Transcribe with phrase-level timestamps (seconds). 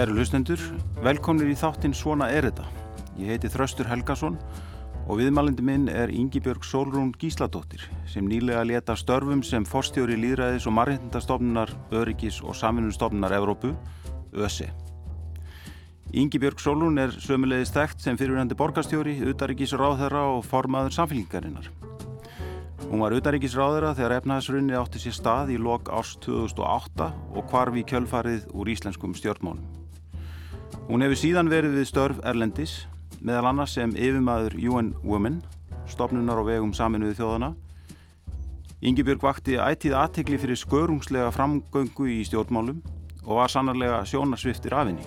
[0.00, 0.60] Kæru lustendur,
[1.04, 2.62] velkomnir í þáttinn Svona er þetta.
[3.20, 4.38] Ég heiti Þraustur Helgason
[5.04, 10.72] og viðmælindi minn er Yngibjörg Solrún Gísladóttir sem nýlega leta störfum sem forstjóri líðræðis og
[10.78, 13.74] margindastofnunar Öryggis og samvinnustofnunar Evrópu,
[14.32, 14.70] ÖSE.
[16.16, 21.68] Yngibjörg Solrún er sömulegist þekkt sem fyrirhandi borgastjóri, utaríkisráðherra og formaður samfélgingarinnar.
[22.86, 28.48] Hún var utaríkisráðherra þegar efnaðsrunni átti sér stað í lok árs 2008 og hvarfi kjölfarið
[28.56, 29.79] úr íslenskum stjórnmálum.
[30.90, 32.72] Hún hefur síðan verið við störf Erlendis,
[33.22, 35.36] meðal annars sem yfirmaður UN Women,
[35.86, 37.52] stopnunar á vegum saminuði þjóðana.
[38.82, 42.80] Yngibjörg vakti ættið aðtekli fyrir skörungslega framgöngu í stjórnmálum
[43.22, 45.06] og var sannarlega sjónarsviftir af henni.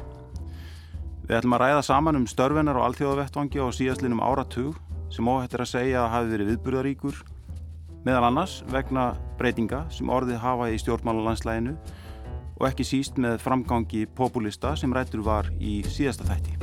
[1.28, 4.80] Við ætlum að ræða saman um störfinar á alþjóðavettvangi og síðastlinum áratug
[5.12, 7.20] sem óhættir að segja að hafi verið viðburðaríkur,
[8.08, 11.75] meðal annars vegna breytinga sem orðið hafa í stjórnmálalandslæginu
[12.64, 16.53] og ekki síst með framgangi populista sem rættur var í síðasta þætti.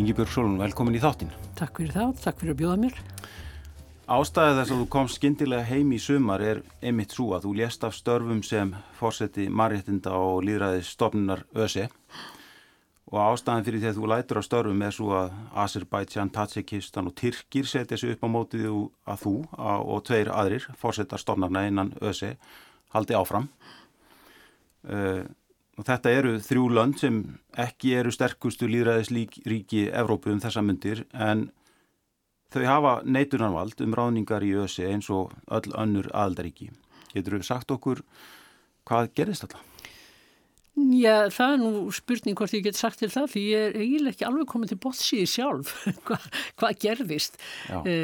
[0.00, 1.28] Ingi Björg Solon, velkomin í þáttin.
[1.58, 3.02] Takk fyrir það, takk fyrir að bjóða mér.
[4.12, 7.84] Ástæðið þess að þú komst skindilega heim í sumar er einmitt svo að þú lést
[7.84, 12.41] af störfum sem fórseti marréttinda og líðræðis stofnunar ÖSE og
[13.20, 17.66] ástæðin fyrir því að þú lætur á störfum er svo að Azerbaijan, Tatsikistan og Tyrkir
[17.68, 18.68] setja sig upp á mótið
[19.04, 22.38] að þú og tveir aðrir fórsetar stofnarna innan ÖSE
[22.94, 23.50] haldi áfram.
[24.82, 25.28] Uh,
[25.78, 27.18] og þetta eru þrjú lönd sem
[27.60, 31.50] ekki eru sterkustu líðræðisríki Evrópu um þessa myndir en
[32.52, 36.70] þau hafa neitunarvald um ráðningar í ÖSE eins og öll önnur aðaldaríki.
[37.12, 38.02] Getur þú sagt okkur
[38.88, 39.71] hvað gerist þetta?
[40.72, 44.14] Já, það er nú spurning hvort ég get sagt til það því ég er eiginlega
[44.14, 45.72] ekki alveg komið til bótsíði sjálf
[46.08, 46.24] hvað
[46.62, 47.36] hva gerðist
[47.84, 47.96] e,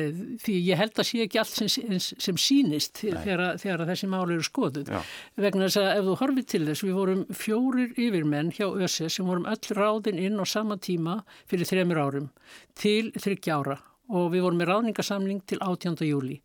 [0.44, 4.44] því ég held að sé ekki allt sem, sem sínist þegar, þegar þessi máli eru
[4.44, 4.92] skoðuð.
[4.92, 5.00] Já.
[5.40, 9.32] vegna þess að ef þú horfið til þess við vorum fjórir yfirmenn hjá ÖSE sem
[9.32, 12.32] vorum öll ráðin inn á sama tíma fyrir þremur árum
[12.76, 15.98] til þryggja ára og við vorum með ráðningasamling til 18.
[16.08, 16.38] júli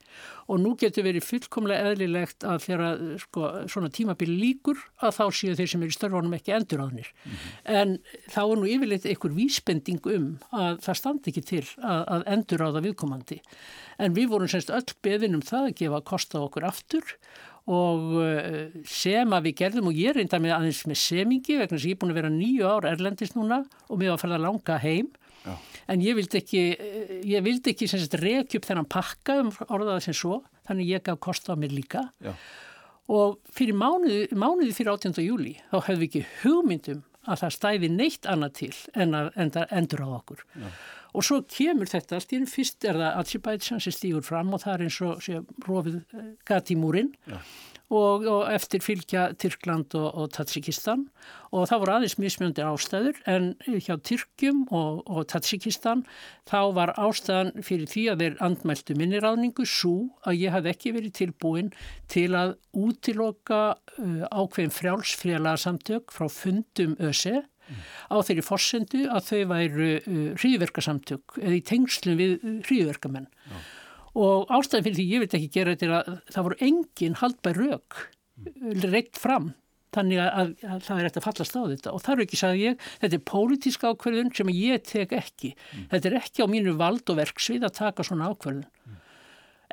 [0.52, 5.56] og nú getur verið fullkomlega eðlilegt að þegar sko, svona tímabili líkur að þá séu
[5.56, 7.78] þeir sem eru í störfunum ekki enduráðnir mm -hmm.
[7.80, 7.96] en
[8.28, 12.84] þá er nú yfirleitt einhver vísbending um að það standi ekki til að, að enduráða
[12.84, 13.42] viðkomandi
[13.98, 17.18] en við vorum semst öll beðin um það að gefa kosta okkur aftur
[17.72, 21.94] og eh, sem að við gerðum og ég reynda með aðeins með semingi vegna sem
[21.94, 24.80] ég er búin að vera nýju ár erlendist núna og mér var að ferða langa
[24.84, 25.12] heim
[25.44, 25.56] Já.
[25.92, 26.64] en ég vildi ekki,
[27.28, 27.90] ég vildi ekki
[28.22, 32.06] reykja upp þennan pakka um orðaða sem svo, þannig ég gaf kost á mér líka
[32.24, 32.34] Já.
[33.12, 35.24] og fyrir mánuði, mánuði fyrir 18.
[35.26, 39.68] júli þá hefðu við ekki hugmyndum að það stæði neitt annað til en að enda,
[39.72, 40.68] endur á okkur Já.
[41.14, 44.64] Og svo kemur þetta allt í enn fyrst er það Azerbaijan sem stýgur fram og
[44.66, 47.14] það er eins og rofið eh, gati múrin
[47.94, 51.06] og, og eftir fylgja Tyrkland og, og Tatsikistan
[51.54, 56.04] og það voru aðeins mismjöndi ástæður en hjá Tyrkjum og, og Tatsikistan
[56.50, 59.96] þá var ástæðan fyrir því að þeir andmæltu minniráðningu svo
[60.26, 61.74] að ég hafði ekki verið tilbúin
[62.12, 67.86] til að útiloka uh, ákveðin frjálsfriðalasamtök frá fundum ÖSE mm.
[68.12, 73.32] á þeirri fórsendu að þau væru uh, hríðverkasamtök eða í tengslum við uh, hríðverkamenn.
[73.52, 73.64] Já
[74.14, 78.00] og ástæðin fyrir því ég veit ekki gera þetta að það voru engin haldbær rauk
[78.86, 79.52] reitt fram
[79.94, 82.40] þannig að, að, að það er eftir að fallast á þetta og þar er ekki,
[82.40, 85.88] sagði ég, þetta er pólitísk ákverðun sem ég tek ekki mm.
[85.94, 89.02] þetta er ekki á mínu vald og verksvið að taka svona ákverðun mm.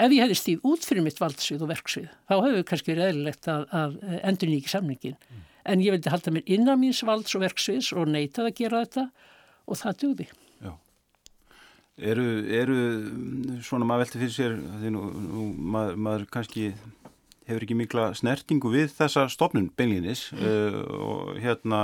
[0.06, 3.50] ef ég hefði stíð út fyrir mitt valdsvið og verksvið þá hefur kannski verið eðlilegt
[3.52, 5.46] að, að endur nýjiki samningin mm.
[5.70, 9.08] En ég vildi halda mér innan míns valds og verksviðs og neitað að gera þetta
[9.66, 10.30] og það dugði
[12.00, 12.76] Eru, eru
[13.60, 15.42] svona maður velti fyrir sér því nú, nú
[15.74, 16.70] maður, maður kannski
[17.50, 20.40] hefur ekki mikla snertingu við þessa stopnun beinlinis mm.
[20.40, 21.82] uh, og hérna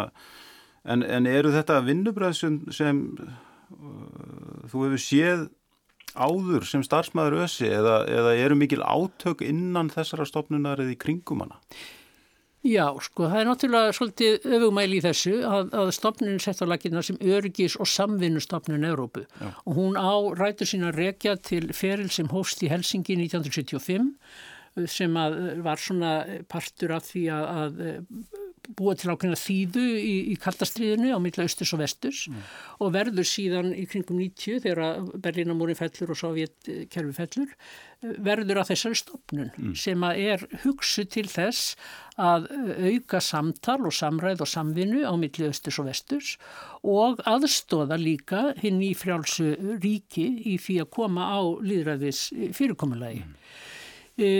[0.88, 5.46] en, en eru þetta vinnubræð sem, sem uh, þú hefur séð
[6.16, 11.44] áður sem starfsmæður össi eða, eða eru mikil átök innan þessara stopnunar eða í kringum
[11.44, 11.61] hana?
[12.66, 17.02] Já, sko, það er náttúrulega svolítið öfugmæli í þessu að, að stopnin sett á lakina
[17.06, 19.52] sem örgis og samvinnustopnin Európu Já.
[19.62, 24.10] og hún á rætur sína rekja til feril sem hóst í Helsingi 1975
[24.90, 26.12] sem að var svona
[26.50, 27.78] partur af því að, að
[28.78, 32.46] búa til ákveðna þýðu í, í kaldastriðinu á milla austurs og vesturs mm.
[32.82, 37.54] og verður síðan í kringum 90 þegar Berlínamúrin fellur og Sovjetkerfi fellur
[38.02, 39.76] verður að þessari stopnun mm.
[39.78, 41.76] sem að er hugsu til þess
[42.20, 42.48] að
[42.90, 46.34] auka samtal og samræð og samvinnu á milli austurs og vesturs
[46.86, 53.24] og aðstóða líka hinn í frjálsu ríki í því að koma á líðræðis fyrirkomulagi.
[53.24, 53.34] Mm.
[54.16, 54.30] E,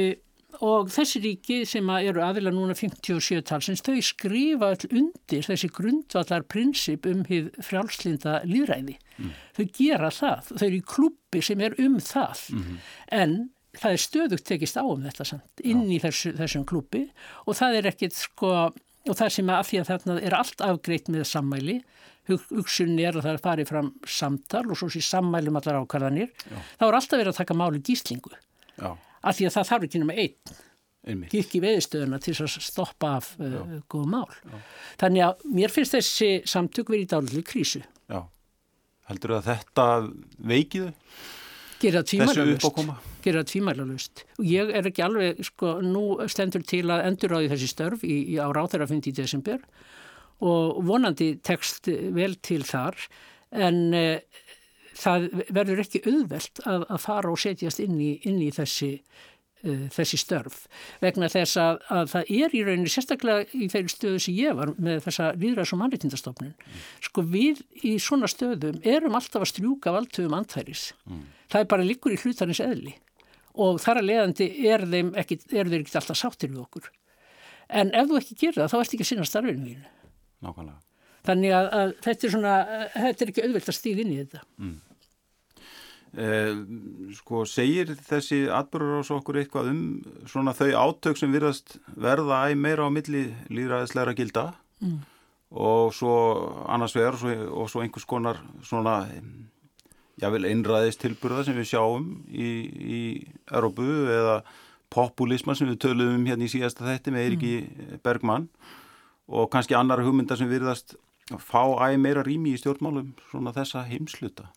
[0.65, 7.07] og þessi ríki sem eru aðila núna 57 talsins, þau skrifa undir þessi grundvallar prinsip
[7.11, 8.97] um hið frjálslinda líðræði.
[9.17, 9.35] Mm.
[9.59, 12.81] Þau gera það, þau eru í klubbi sem er um það, mm -hmm.
[13.21, 13.37] en
[13.77, 17.07] það er stöðugt tekist á um þetta samt, inn í þessu, þessum klubbi
[17.47, 18.53] og það er ekkit sko,
[19.07, 21.81] og það sem að því að þarna er allt afgreitt með sammæli,
[22.27, 26.59] hugsunni er að það er farið fram samtal og svo sé sammælum allar ákvarðanir, Já.
[26.81, 28.33] þá er alltaf verið að taka máli gíslingu.
[28.77, 30.57] Já af því að það þarf ekki náma einn
[31.07, 34.27] ekki veðistöðuna til að stoppa af uh, góð mál.
[34.27, 34.57] Já.
[35.03, 37.83] Þannig að mér finnst þessi samtök verið í dálitlu krísu.
[38.11, 38.21] Já,
[39.11, 39.87] heldur að þetta
[40.51, 40.91] veikiðu?
[43.27, 44.25] Gera tvímælalust.
[44.41, 48.07] Og ég er ekki alveg, sko, nú stendur til að endur á því þessi störf
[48.07, 49.63] í, í á ráþærafundi í desember
[50.47, 52.99] og vonandi tekst vel til þar
[53.57, 54.43] en uh,
[54.97, 58.91] það verður ekki auðvelt að, að fara og setjast inn í, inn í þessi,
[59.67, 60.59] uh, þessi störf
[61.03, 64.75] vegna þess að, að það er í rauninni sérstaklega í þeirri stöðu sem ég var
[64.77, 66.85] með þessa viðræðs- og mannreitindastofnun mm.
[67.09, 71.27] sko við í svona stöðum erum alltaf að strjúka valdtöfum antæris mm.
[71.53, 72.97] það er bara líkur í hlutarins eðli
[73.57, 76.91] og þar að leiðandi er þeim ekki, er þeir ekki alltaf sáttir við okkur
[77.77, 79.95] en ef þú ekki gerir það þá ert ekki að sinna starfinu þínu
[80.45, 80.83] Nákvæmlega
[81.27, 82.57] Þannig að, að þetta er svona,
[82.95, 84.43] þetta er ekki auðvilt að stíða inn í þetta.
[84.63, 84.75] Mm.
[86.17, 86.53] Eh,
[87.13, 89.81] sko segir þessi atbyrgur ás okkur eitthvað um
[90.25, 94.47] svona þau átök sem virðast verða æg meira á milli líðræðisleira gilda
[94.81, 94.95] mm.
[95.61, 96.15] og svo
[96.73, 99.03] annars vegar og svo, og svo einhvers konar svona
[100.17, 103.03] jável einræðist tilbyrða sem við sjáum í, í
[103.53, 104.39] Európu eða
[104.89, 108.01] populisma sem við töluðum um hérna í síðasta þetti með Eiriki mm.
[108.01, 108.49] Bergmann
[109.29, 110.97] og kannski annar hugmyndar sem virðast
[111.45, 111.61] fá
[111.91, 114.49] æg meira rými í stjórnmálum svona þessa heimsluta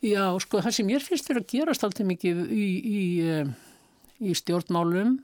[0.00, 3.50] Já, sko, það sem ég finnst verið að gerast alltaf mikið í, í, eh,
[4.24, 5.18] í stjórnmálum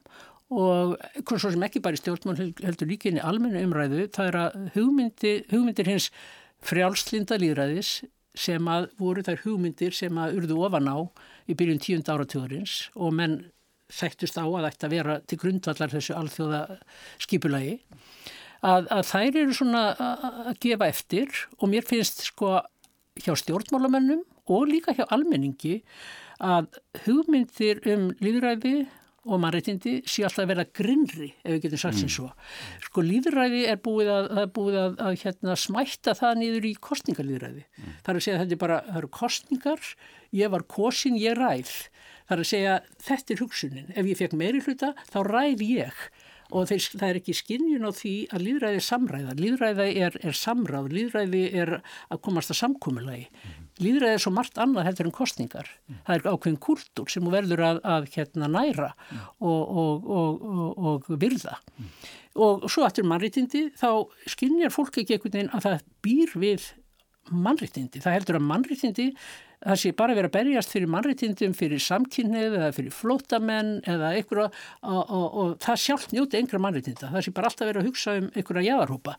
[0.52, 4.36] og svo sem ekki bara í stjórnmál heldur líka inn í almennu umræðu, það er
[4.42, 6.10] að hugmyndi, hugmyndir hins
[6.66, 8.04] frjálslinda líðræðis
[8.36, 10.98] sem að voru þær hugmyndir sem að urðu ofan á
[11.48, 13.40] í byrjun tíund áratugurins og menn
[13.96, 16.62] þekktust á að ætti að vera til grundvallar þessu alþjóða
[17.22, 17.78] skipulagi
[18.60, 22.58] að, að þær eru svona að gefa eftir og mér finnst sko
[23.24, 25.80] hjá stjórnmálamennum og líka hjá almenningi
[26.44, 26.68] að
[27.06, 28.76] hugmyndir um líðræði
[29.26, 32.14] og mannreitindi sé alltaf að vera grinnri ef við getum sagt sem mm.
[32.14, 32.28] svo.
[32.86, 37.64] Sko líðræði er búið að, er búið að, að hérna, smætta það niður í kostningarlíðræði.
[37.66, 37.96] Mm.
[38.04, 39.90] Það er að segja að þetta er bara, það eru kostningar,
[40.40, 41.74] ég var kosin, ég ræð.
[42.26, 42.78] Það er að segja
[43.08, 43.92] þetta er hugsunin.
[43.94, 46.06] Ef ég fekk meiri hluta þá ræð ég
[46.54, 49.38] og þeir, það er ekki skinnjun á því að líðræði er samræða.
[49.40, 53.26] Líðræði er, er samráð, líðræði er að komast að samkúmulagi.
[53.26, 53.65] Mm.
[53.82, 55.68] Líðræði er svo margt annað heldur en kostningar.
[55.86, 55.98] Mm.
[56.06, 59.26] Það er ákveðin kultúr sem verður að, að hérna, næra mm.
[59.50, 61.58] og, og, og, og virða.
[62.36, 63.90] Og svo aftur mannrýttindi þá
[64.32, 66.70] skinnjar fólk ekki einhvern veginn að það býr við
[67.32, 68.02] mannrýttindi.
[68.04, 69.10] Það heldur að mannrýttindi
[69.66, 74.46] það sé bara verið að berjast fyrir mannreitindum, fyrir samkynnið eða fyrir flótamenn eða einhverja
[74.48, 77.10] og, og, og það sjálf njóti einhverja mannreitinda.
[77.14, 79.16] Það sé bara alltaf verið að hugsa um einhverja jáðarhópa.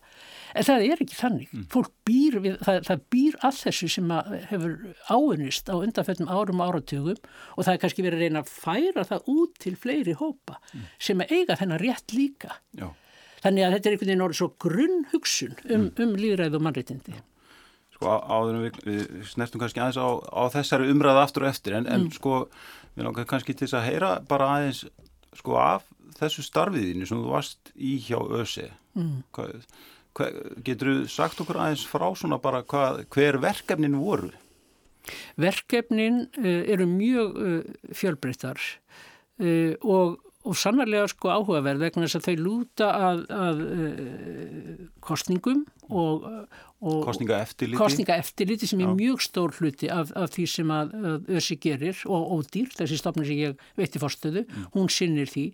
[0.58, 1.50] En það er ekki þannig.
[1.52, 1.66] Mm.
[1.74, 4.76] Fólk býr við, það, það býr að þessu sem að hefur
[5.12, 9.08] áunist á undanfjöldum árum og áratugum og það er kannski verið að reyna að færa
[9.12, 10.88] það út til fleiri hópa mm.
[11.10, 12.56] sem eiga þennan rétt líka.
[12.78, 12.88] Já.
[13.38, 15.90] Þannig að þetta er einhvern veginn orðið svo grunn hugsun um, mm.
[16.02, 17.20] um líðræð og mannreitindi
[17.98, 21.86] sko áður við, við snertum kannski aðeins á, á þessari umræða aftur og eftir en,
[21.88, 21.94] mm.
[21.94, 22.40] en sko
[22.94, 24.84] við langar kannski til þess að heyra bara aðeins
[25.38, 25.88] sko af
[26.18, 29.16] þessu starfiðinu sem þú varst í hjá ÖSE mm.
[29.34, 29.66] hvað,
[30.18, 34.30] hvað, getur þú sagt okkur aðeins frá svona bara hvað, hver verkefnin voru?
[35.40, 37.60] Verkefnin uh, eru mjög uh,
[37.96, 43.58] fjölbreyttar uh, og og sannarlega sko áhugaverð vegna þess að þau lúta að, að
[45.04, 46.24] kostningum og
[46.78, 47.76] Kostningaeftirliti.
[47.76, 50.92] Kostningaeftirliti sem er mjög stór hluti af, af því sem að
[51.40, 54.68] össi gerir og ódýr, þessi stofnir sem ég veitti fórstöðu, mm.
[54.76, 55.48] hún sinnir því.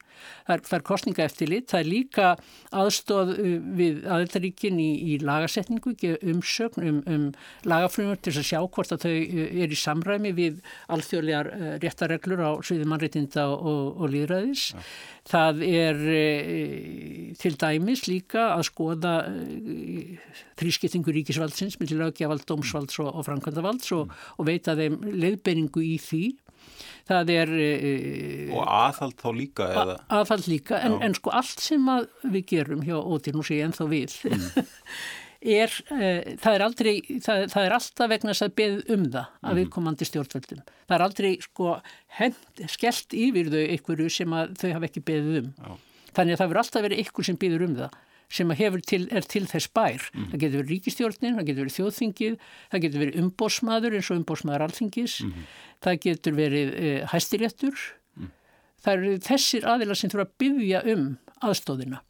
[0.45, 2.27] Það er, er kostningaeftirlit, það er líka
[2.77, 5.95] aðstóð uh, við aðeltaríkin í, í lagasetningu,
[6.35, 7.27] umsögn um, um
[7.65, 10.61] lagafrömmur til að sjá hvort að þau uh, er í samræmi við
[10.93, 14.75] alþjóðlegar uh, réttareglur á sviði mannreitinda og, og líðræðis.
[14.77, 14.87] Ja.
[15.25, 16.01] Það er
[17.41, 19.15] til dæmis líka að skoða
[20.61, 26.25] þrískiptingu ríkisvaldsins, millir lögjavald, dómsvalds og, og framkvæmdavalds og, og veita þeim leiðbenningu í því.
[27.09, 27.51] Það er...
[27.61, 27.91] E,
[28.55, 29.67] og aðhald þá líka?
[29.83, 29.99] Eða?
[30.21, 31.91] Aðhald líka, en, en sko allt sem
[32.23, 34.65] við gerum hjá Ótir, nú sé ég ennþá við, mm.
[35.59, 36.95] er, uh, það er aldrei,
[37.27, 39.59] það, það er alltaf vegna þess að beð um það að mhm.
[39.61, 40.65] við komandi stjórnvöldum.
[40.85, 41.75] Það er aldrei sko
[42.21, 42.41] hend,
[42.73, 45.53] skellt yfir þau einhverju sem þau hafa ekki beðið um.
[45.61, 45.77] Já.
[46.15, 48.01] Þannig að það verður alltaf verið einhver sem býður um það
[48.35, 50.07] sem til, er til þess bær.
[50.13, 50.31] Mm.
[50.31, 52.39] Það getur verið ríkistjórnin, það getur verið þjóðþingið,
[52.73, 55.45] það getur verið umbósmaður eins og umbósmaður alþingis, mm.
[55.87, 57.85] það getur verið e, hæstiréttur.
[58.19, 58.33] Mm.
[58.85, 61.07] Það eru þessir aðila sem þurfa að byggja um
[61.45, 62.03] aðstóðina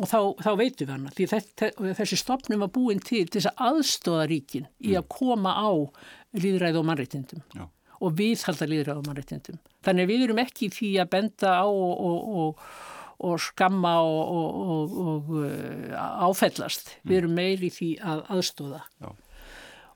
[0.00, 1.68] og þá, þá veitum við hana því þetta,
[2.00, 5.12] þessi stopnum var búin til þess að aðstóða ríkin í að mm.
[5.14, 5.70] koma á
[6.34, 7.68] líðræð og mannreitindum Já.
[8.00, 11.94] og við halda líðræð og mannreitindum þannig við erum ekki því að benda á og,
[11.94, 12.66] og, og,
[13.18, 14.96] og skamma og
[15.38, 15.92] uh,
[16.26, 17.04] áfellast mm.
[17.10, 19.12] við erum meiri því að aðstóða Já.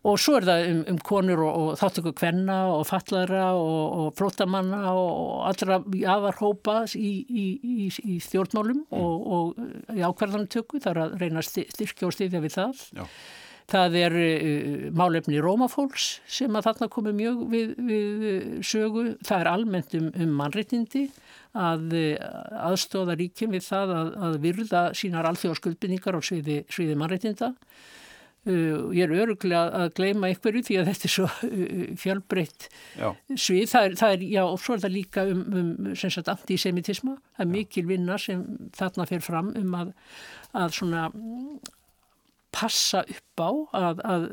[0.07, 4.13] Og svo er það um, um konur og, og þáttöku kvenna og fallara og, og
[4.19, 5.81] flótamanna og allra
[6.15, 8.95] aðarhópa í, í, í, í stjórnmálum mm.
[8.95, 12.87] og, og í ákvarðantöku þar að reyna að styrkja og styrkja við það.
[12.95, 13.05] Já.
[13.69, 19.05] Það er uh, málefni Rómafólks sem að þarna komi mjög við, við sögu.
[19.27, 21.09] Það er almennt um, um mannreitindi
[21.59, 21.95] að
[22.69, 27.55] aðstóða ríkjum við það að, að virða sínar alþjóðskuldbynningar á sviði, sviði mannreitinda.
[28.49, 32.69] Uh, ég er öruglega að gleima einhverju því að þetta er svo uh, fjálbreytt
[33.35, 33.65] svið.
[33.69, 37.19] Það er, það er, já, og svo er það líka um, um sem sagt, antisemitisma.
[37.37, 37.55] Það er já.
[37.57, 38.47] mikil vinna sem
[38.79, 39.91] þarna fer fram um að,
[40.63, 41.09] að svona
[42.59, 44.27] passa upp á að, að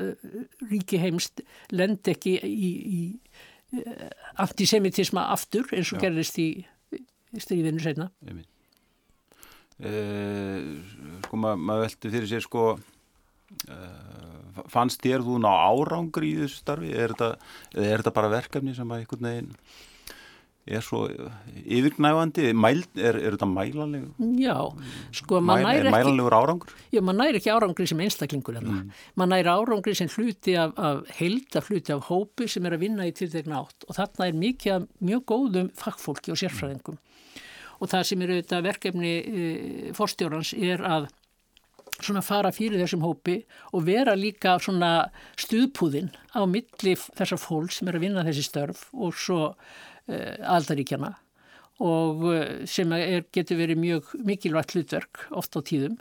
[0.70, 3.00] ríki heimst lend ekki í, í
[4.42, 6.06] antisemitisma aftur eins og já.
[6.06, 6.48] gerðist í,
[7.38, 8.10] stríðinu segna.
[9.76, 10.68] Eh,
[11.26, 12.68] sko maður mað veldi fyrir sér sko
[13.70, 17.28] Uh, fannst þér þú ná árangri í þessu starfi er þetta,
[17.78, 19.52] er þetta bara verkefni sem að einhvern veginn
[20.66, 21.04] er svo
[21.62, 24.14] yfirgnæfandi Mæl, er, er þetta mælanlegur?
[24.40, 24.56] Já,
[25.14, 26.72] sko Mæl, er mælanlegur árangur?
[26.94, 28.94] Já, maður næri ekki árangri sem einstaklingur mm.
[29.14, 33.06] maður næri árangri sem hluti af, af heilda hluti af hópi sem er að vinna
[33.06, 37.44] í tiltegna átt og þarna er mikið mjög góðum fagfólki og sérfræðingum mm.
[37.78, 39.46] og það sem er auðvitað verkefni e,
[39.96, 41.10] forstjórans er að
[41.96, 43.38] svona fara fyrir þessum hópi
[43.72, 45.08] og vera líka svona
[45.40, 49.54] stuðpúðinn á milli þessar fólk sem er að vinna þessi störf og svo
[50.06, 51.14] aldaríkjana
[51.82, 55.98] og uh, sem er, getur verið mjög mikilvægt hlutverk oft á tíðum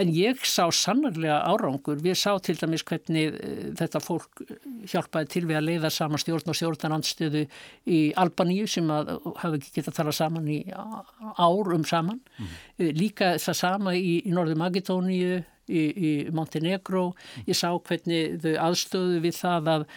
[0.00, 4.42] En ég sá sannarlega árangur, við sá til dæmis hvernig eh, þetta fólk
[4.88, 7.44] hjálpaði til við að leiða saman stjórn og stjórnarandstöðu
[7.84, 12.22] í Albaníu sem hafi ekki getað talað saman í ár um saman.
[12.38, 12.90] Mm.
[12.96, 17.10] Líka það sama í, í Norðu Magetóníu, í, í Montenegro.
[17.12, 17.46] Mm.
[17.52, 19.88] Ég sá hvernig þau aðstöðu við það að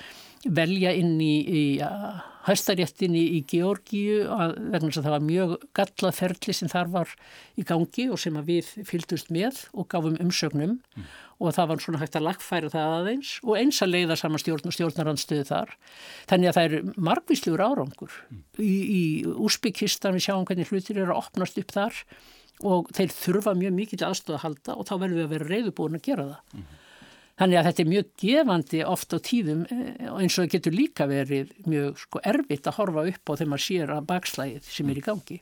[0.45, 1.65] velja inn í, í
[2.45, 7.13] hæstaréttinni í Georgíu vegna þess að það var mjög gallað ferli sem þar var
[7.57, 11.09] í gangi og sem við fylgdust með og gáfum umsögnum mm.
[11.41, 14.69] og það var svona hægt að lagfæra það aðeins og eins að leiða saman stjórn
[14.69, 15.75] og stjórnarandstöðu þar.
[16.29, 18.21] Þannig að það er margvísluður árangur.
[18.29, 18.45] Mm.
[18.61, 19.03] Í, í
[19.49, 22.01] Úsbyggistan við sjáum hvernig hlutir eru að opnast upp þar
[22.65, 25.97] og þeir þurfa mjög mikið aðstöða að halda og þá verður við að vera reyðubúin
[25.97, 26.59] að gera það.
[26.59, 26.73] Mm.
[27.35, 31.07] Þannig að þetta er mjög gefandi oft á tíðum eh, eins og það getur líka
[31.09, 34.99] verið mjög sko, erfitt að horfa upp á þegar maður sér að bakslægið sem er
[35.01, 35.39] í gangi.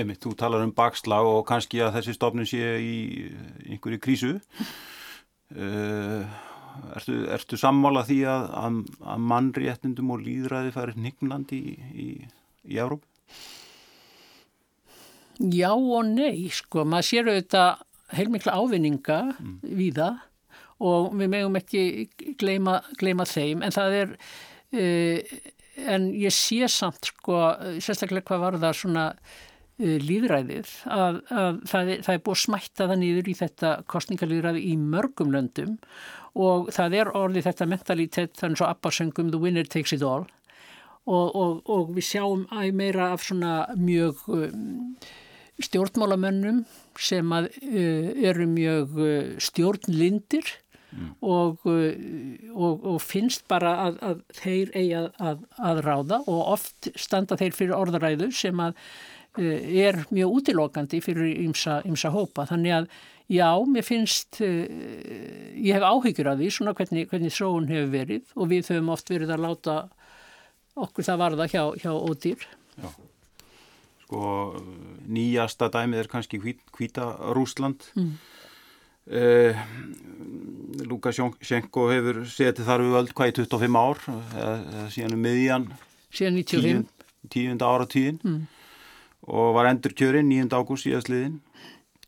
[0.00, 2.96] Emi, þú talar um bakslag og kannski að þessi stofnun sé í
[3.68, 4.32] einhverju krísu.
[5.50, 6.26] Uh,
[6.94, 8.80] ertu, ertu sammála því að, að,
[9.14, 12.08] að mannréttindum og líðræði færi hnignandi í, í,
[12.70, 13.06] í Európ?
[15.40, 16.82] Já og nei, sko.
[16.84, 17.86] Maður sér auðvitað
[18.18, 19.54] heilmikla ávinninga mm.
[19.78, 20.18] við það
[20.80, 21.82] og við megum ekki
[22.40, 22.80] gleima,
[23.28, 23.64] þeim.
[23.66, 25.38] En það er uh,
[25.90, 27.38] en ég sé samt sko
[27.80, 32.98] sérstaklega hvað var það svona uh, líðræðið að, að það, er, það er búið smættaða
[33.00, 35.78] nýður í þetta kostningalíðræði í mörgum löndum.
[36.40, 40.28] Og það er orðið þetta mentalitet þannig svo abbasöngum the winner takes it all
[41.10, 44.94] og, og, og við sjáum æg meira af svona mjög um,
[45.60, 46.62] stjórnmálamönnum
[47.00, 49.00] sem að, uh, eru mjög
[49.42, 50.54] stjórnlindir
[50.90, 51.12] mm.
[51.20, 57.38] og, og, og finnst bara að, að þeir eigi að, að ráða og oft standa
[57.40, 58.76] þeir fyrir orðaræðu sem að
[59.38, 62.48] er mjög útilokandi fyrir ymsa hópa.
[62.50, 62.88] Þannig að
[63.30, 68.50] já, mér finnst, ég hef áhyggjur af því svona hvernig, hvernig þróun hefur verið og
[68.50, 69.76] við höfum oft verið að láta
[70.80, 72.42] okkur það varða hjá, hjá ódýr.
[72.80, 72.90] Já
[74.10, 74.58] sko
[75.06, 78.18] nýjasta dæmið er kannski hvita Rúsland mm.
[79.08, 79.64] Uh,
[80.90, 85.66] Lukashenko hefur setið þar við öll hvað í 25 ár eða síðan um miðjan
[86.14, 86.88] síðan 95
[87.30, 88.40] tíund ára tíðin mm.
[89.34, 90.48] og var endur kjörinn 9.
[90.56, 91.38] ágúst síðastliðin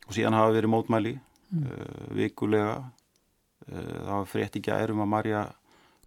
[0.07, 1.63] og síðan hafa verið mótmæli mm.
[1.63, 5.43] uh, vikulega uh, það var frétt ekki að erum að Marja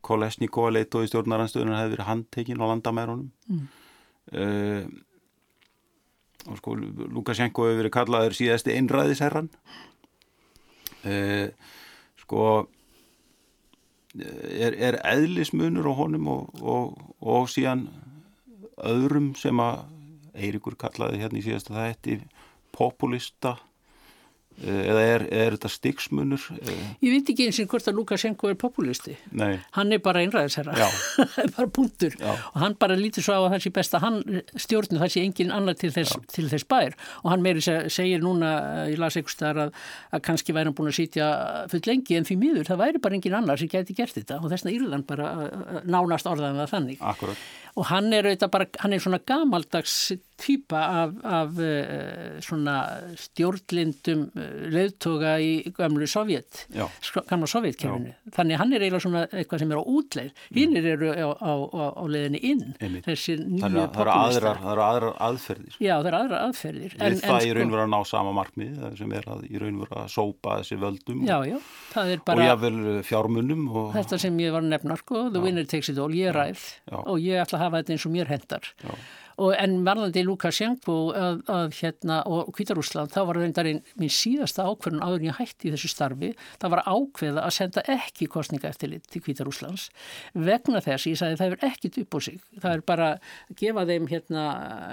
[0.06, 3.66] Kolesnikova leitt og í stjórnaranstöðunar hefði verið handtekinn á landamærunum mm.
[4.32, 4.84] uh,
[6.46, 9.50] og sko Lukashenko hefur verið kallaður síðasti einræðisherran
[11.06, 11.50] eh,
[12.22, 12.46] sko
[14.16, 17.86] er, er eðlismunur á honum og, og, og síðan
[18.76, 19.84] öðrum sem að
[20.36, 22.26] Eirikur kallaði hérna í síðasta það
[22.76, 23.75] populista Eh,
[24.62, 26.44] eða er, er þetta styggsmunur?
[26.56, 29.16] Eh, Ég veit ekki eins og hvort að Lukashenko er populisti.
[29.36, 29.58] Nei.
[29.76, 30.74] Hann er bara einræðisherra.
[31.56, 32.16] bara punktur.
[32.20, 32.32] Já.
[32.54, 34.18] Og hann bara lítur svo á að það sé best að hann
[34.56, 36.96] stjórnir það sé engin annar til þess, til þess bær.
[37.24, 38.54] Og hann meiri segir núna,
[38.86, 39.76] eh, ég las eitthvað starf að,
[40.16, 41.28] að kannski væri hann búin að sitja
[41.72, 42.70] full lengi en því miður.
[42.72, 44.40] Það væri bara engin annar sem geti gert þetta.
[44.40, 45.30] Og þessna Írland bara
[45.84, 47.04] nánast orðaðan það þannig.
[47.12, 47.46] Akkurat.
[47.76, 52.76] Og hann er, bara, hann er svona gamaldags týpa af, af uh, svona
[53.20, 54.26] stjórnlindum
[54.72, 56.66] leðtoga í gamlu sovjet,
[57.30, 58.12] gamla sovjetkefinu.
[58.36, 60.42] Þannig hann er eiginlega svona eitthvað sem er á útleið.
[60.56, 60.90] Hinnir mm.
[60.92, 61.52] eru á, á,
[61.96, 62.64] á leðinni inn.
[63.06, 64.60] Þessi nýju populistar.
[64.60, 65.78] Það eru aðrar aðferðir.
[65.80, 66.96] Já, það eru aðrar aðferðir.
[66.96, 69.62] Við en, það en, í sko, vera að ná sama markmið sem er að í
[69.62, 71.56] raun vera að sópa þessi völdum já, já,
[72.28, 73.64] bara, og jável fjármunum.
[73.72, 76.66] Og, þetta sem ég var nefnar, sko, the winner takes it all, ég er ræð
[77.06, 78.72] og ég ætla að hafa þetta eins og mér hendar.
[78.82, 78.94] Já
[79.42, 85.04] og en varðandi Lukashenko að, að hérna og Kvítarúsland þá var reyndarinn minn síðasta ákverðun
[85.04, 86.30] áður en ég hætti í þessu starfi
[86.62, 89.88] það var ákveða að senda ekki kostninga eftir lit til Kvítarúslands
[90.32, 93.86] vegna þess ég sagði það er ekkit upp á sig það er bara að gefa
[93.92, 94.46] þeim hérna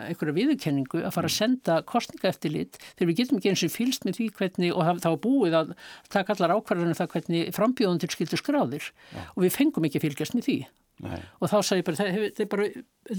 [0.10, 3.76] einhverja viðurkenningu að fara að senda kostninga eftir lit þegar við getum ekki eins og
[3.78, 5.76] fylst með því hvernig og það var búið að
[6.12, 9.30] taka allar ákverðunum það hvernig frambjóðun til skildur skráðir ja.
[9.32, 10.58] og við fengum ekki fylgjast með því
[11.02, 11.18] Nei.
[11.42, 12.68] og þá sagði ég bara þetta er bara,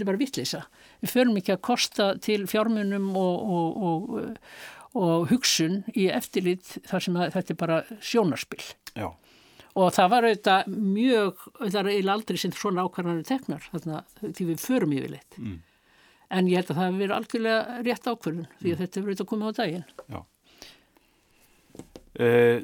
[0.07, 0.63] bara vittlisa
[1.03, 4.39] við förum ekki að kosta til fjármunum og, og, og,
[5.01, 9.09] og hugsun í eftirlit þar sem að, þetta er bara sjónarspill Já.
[9.75, 14.51] og það var auðvitað mjög, það er eiginlega aldrei sem svona ákvarðanir teknar þarna, því
[14.53, 15.59] við förum yfirleitt mm.
[16.39, 18.85] en ég held að það hefur verið algjörlega rétt ákvarðun því að mm.
[18.85, 20.21] þetta hefur auðvitað komið á daginn Já
[22.21, 22.59] uh,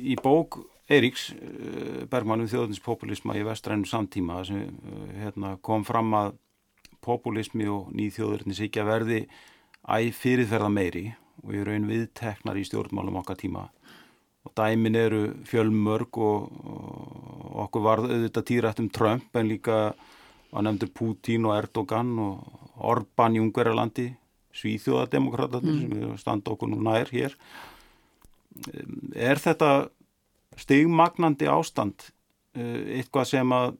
[0.00, 6.12] Í bók Eiríks eh, Bergmann um þjóðninspopulisma í vestrænum samtíma sem eh, hérna, kom fram
[6.18, 6.34] að
[7.04, 9.20] populismi og nýþjóðurnis ekki að verði
[9.88, 11.04] æg fyrirferða meiri
[11.44, 13.68] og í raun viðteknar í stjórnmálum okkar tíma
[14.44, 19.78] og dæmin eru fjölmörg og, og okkur varð auðvitað týrætt um Trump en líka
[20.50, 24.08] var nefndur Putin og Erdogan og Orbán í Ungverjalandi
[24.56, 25.80] Svíþjóðademokratatir mm.
[25.80, 27.36] sem standa okkur nú nær hér
[29.14, 29.88] er þetta
[30.58, 32.10] stigmagnandi ástand
[32.56, 33.76] eh, eitthvað sem að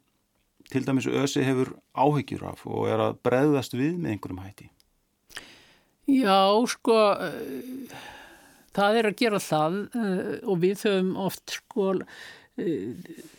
[0.71, 4.71] til dæmis ösi hefur áhyggjur af og er að breðast við með einhverjum hætti
[6.11, 7.97] Já, sko uh,
[8.75, 11.95] það er að gera það uh, og við höfum oft sko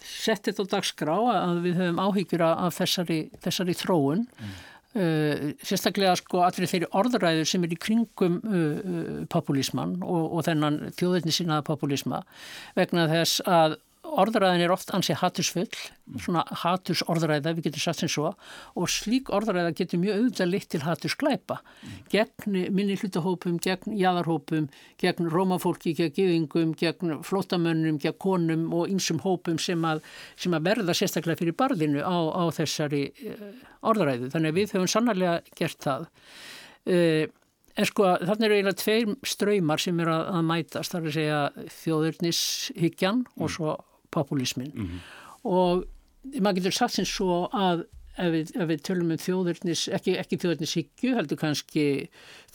[0.01, 4.53] sett þetta á dagskrá að við höfum áhyggjur af þessari, þessari þróun mm.
[4.91, 10.43] Uh, sérstaklega sko allir þeirri orðræður sem er í kringum uh, uh, populisman og, og
[10.43, 12.19] þennan þjóðveitni sínaða populisma
[12.75, 15.69] vegna þess að orðræðin er oft ansi hatusfull,
[16.19, 18.31] svona hatus orðræða, við getum sagt sem svo
[18.75, 21.59] og slík orðræða getur mjög auðvitað litt til hatus glæpa,
[22.11, 24.69] gegn minni hlutahópum, gegn jæðarhópum
[25.01, 30.01] gegn rómafólki, gegn gifingum gegn flótamönnum, gegn konum og einsum hópum sem að,
[30.35, 33.45] sem að verða sérstaklega fyrir barðinu á, á þessari uh,
[33.91, 36.09] orðræðu, þannig að við höfum sannarlega gert það
[36.89, 37.29] uh,
[37.79, 41.13] En sko þarna eru eiginlega tveir ströymar sem eru að, að mætast, það er að
[41.15, 43.53] segja þjóðurnishyggjan og mm.
[43.55, 43.75] svo
[44.12, 45.00] populismin mm -hmm.
[45.43, 45.86] og
[46.39, 47.86] maður getur sagt sem svo að
[48.19, 51.86] ef við, ef við tölum um þjóðurnis, ekki, ekki þjóðurnis higgju, heldur kannski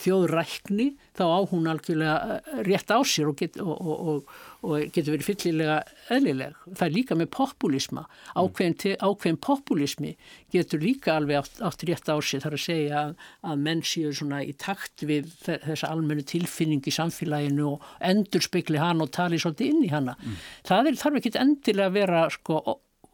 [0.03, 4.33] þjóðrækni, þá á hún algjörlega eh, rétt á sér og, get, og, og,
[4.67, 5.79] og getur verið fyllilega
[6.13, 6.57] eðlileg.
[6.69, 8.05] Það er líka með populisma.
[8.37, 10.15] Ákveðin, ákveðin populismi
[10.53, 13.15] getur líka alveg átt, átt rétt á sér þar að segja að,
[13.49, 18.83] að menn séu svona í takt við þessa almennu tilfinning í samfélaginu og endur spekli
[18.83, 20.19] hann og tali svolítið inn í hanna.
[20.21, 20.43] Mm.
[20.69, 22.61] Það er, þarf ekki endilega að vera sko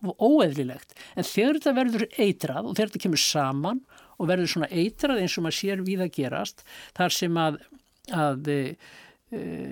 [0.02, 3.82] óeðlilegt en þegar þetta verður eitrað og þegar þetta kemur saman
[4.18, 6.64] og verður svona eitrað eins og maður sér við að gerast
[6.96, 7.60] þar sem að,
[8.12, 8.60] að e,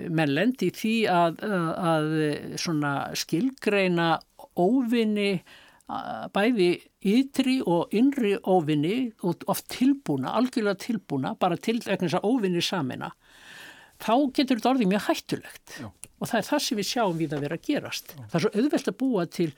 [0.09, 1.43] menn lendi því að,
[1.91, 2.13] að
[2.59, 4.13] svona skilgreina
[4.59, 5.33] óvinni
[6.31, 6.69] bæði
[7.11, 13.11] ytri og innri óvinni og oft tilbúna, algjörlega tilbúna bara til þess að óvinni samina
[14.01, 15.87] þá getur þetta orðið mjög hættulegt Já.
[15.91, 18.13] og það er það sem við sjáum við að vera að gerast.
[18.15, 18.21] Já.
[18.23, 19.49] Það er svo auðvelt að búa til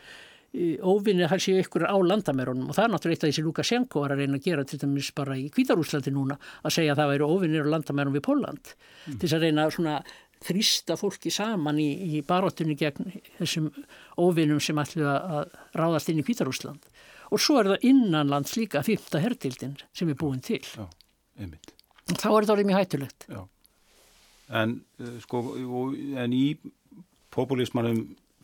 [0.53, 4.03] óvinnir það séu ykkur á landamærunum og það er náttúrulega eitt af því sem Lukashenko
[4.03, 7.09] var að reyna að gera til dæmis bara í Kvítarúslandi núna að segja að það
[7.13, 9.15] væri óvinnir á landamærunum við Póland mm.
[9.17, 9.95] til þess að reyna svona
[10.43, 11.89] þrýsta fólki saman í,
[12.19, 13.71] í baróttunni gegn þessum
[14.21, 16.85] óvinnum sem ætlu að ráðast inn í Kvítarúsland
[17.33, 20.61] og svo er það innanlands líka fyrta hertildin sem er búin til.
[20.61, 20.85] Já,
[22.13, 23.25] þá er það orðið mjög hættulegt.
[23.31, 23.41] Já.
[24.53, 25.41] En, uh, sko,
[26.21, 26.43] en í
[27.33, 28.03] populismanum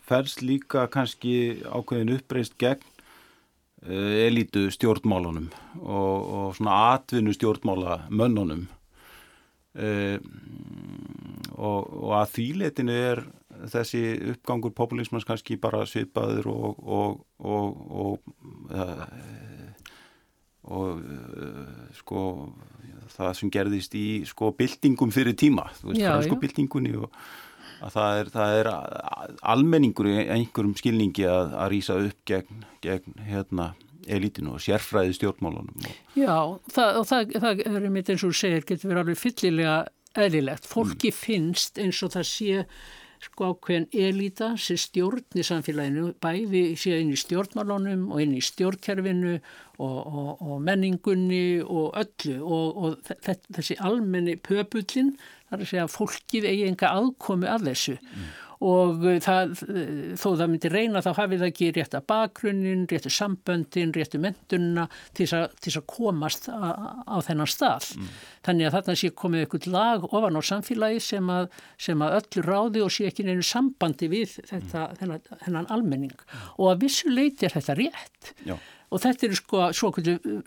[0.09, 2.83] fels líka kannski ákveðin uppreist gegn
[3.85, 8.67] uh, elítu stjórnmálunum og, og svona atvinnu stjórnmála mönnunum
[9.77, 10.17] uh,
[11.57, 13.23] og, og að þýletinu er
[13.69, 14.01] þessi
[14.33, 18.17] uppgangur populismans kannski bara svipaður og og, og
[18.71, 19.05] uh,
[21.97, 22.23] sko
[23.15, 27.07] það sem gerðist í sko byltingum fyrir tíma, þú veist, fransku byltingunni og
[27.79, 28.71] að það er, það er
[29.53, 33.71] almenningur í einhverjum skilningi að, að rýsa upp gegn, gegn hérna,
[34.09, 35.89] elitinu og sérfræði stjórnmálunum.
[36.17, 36.35] Já,
[36.73, 39.75] það, og það, það er einmitt eins og segir, getur verið alveg fyllilega
[40.17, 40.69] eðlilegt.
[40.69, 41.19] Fólki mm.
[41.19, 42.65] finnst eins og það sé
[43.19, 48.43] sko ákveðin elita sem stjórn í samfélaginu, bæði sé inn í stjórnmálunum og inn í
[48.43, 55.17] stjórnkerfinu og, og, og menningunni og öllu og þessi almenni pöpullin
[55.49, 58.29] þar að segja fólkið eigi enga aðkomi að þessu mm.
[58.69, 59.53] og það,
[60.19, 64.87] þó það myndi reyna þá hafið það ekki rétt að bakgrunnin, réttu samböndin, réttu mentunna
[65.17, 66.73] til þess að komast a,
[67.07, 67.91] á þennan stað.
[67.97, 68.09] Mm.
[68.49, 71.47] Þannig að þarna sé komið eitthvað lag ofan á samfélagi sem að,
[71.81, 74.99] sem að öllu ráði og sé ekki neinu sambandi við þetta, mm.
[75.03, 76.19] þennan, þennan almenning
[76.57, 78.35] og að vissu leiti er þetta rétt.
[78.45, 78.57] Já
[78.89, 79.91] og þetta eru sko svo,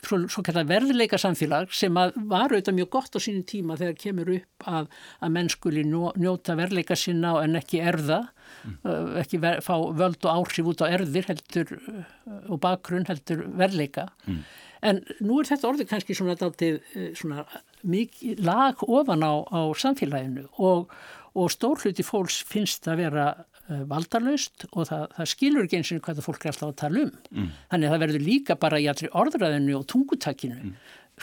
[0.03, 4.33] svo, svo kallar verðleika samfélag sem var auðvitað mjög gott á sínum tíma þegar kemur
[4.37, 4.89] upp að,
[5.23, 8.75] að mennskuli njóta verðleika sinna en ekki erða mm.
[8.83, 12.03] Uh, ekki ver, fá völd og áhrif út á erðir heldur uh,
[12.51, 14.43] og bakgrunn heldur verðleika mm.
[14.91, 17.47] en nú er þetta orðið kannski svona, dáltið, uh, svona
[17.83, 20.93] mikið lag ofan á, á samfélaginu og,
[21.35, 26.05] og stórluti fólks finnst að vera Eh, valdarlaust og það, það skilur ekki eins og
[26.05, 27.13] hvað það fólk er alltaf að tala um.
[27.31, 27.51] Mm.
[27.73, 30.73] Þannig að það verður líka bara í allri orðræðinu og tungutakinu mm.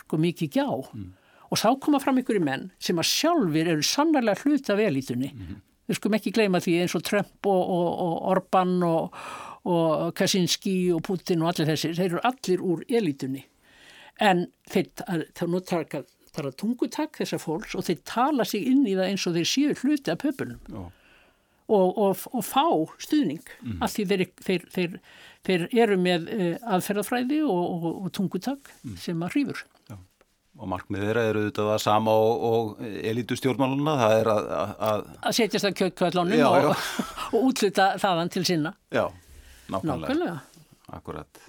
[0.04, 0.68] sko mikið gjá.
[0.96, 1.10] Mm.
[1.50, 5.32] Og þá koma fram ykkur í menn sem að sjálfur eru sannarlega hluta af elitunni.
[5.34, 5.62] -hmm.
[5.90, 9.16] Við skum ekki gleyma því eins og Trump og, og, og Orban og,
[9.66, 13.42] og Kaczynski og Putin og allir þessi, þeir eru allir úr elitunni.
[14.22, 14.92] En þeir,
[15.34, 19.34] þá nú að tungutak þessar fólks og þeir tala sig inn í það eins og
[19.40, 20.62] þeir séu hluti af pöpunum.
[21.70, 22.64] Og, og, og fá
[22.98, 23.76] stuðning mm.
[23.86, 24.94] af því þeir, þeir, þeir,
[25.46, 28.96] þeir eru með uh, aðferðafræði og, og tungutak mm.
[28.98, 29.66] sem að hrýfur.
[30.60, 32.14] Og markmið þeirra eru auðvitað það sama
[32.50, 34.50] og elitustjórnmáluna, það er að...
[34.90, 38.74] Að, að setjast að kjökkvallónum og útluta þaðan til sinna.
[38.92, 39.06] Já,
[39.70, 40.02] nákvæmlega.
[40.02, 40.36] Nákvæmlega.
[40.98, 41.42] Akkurat.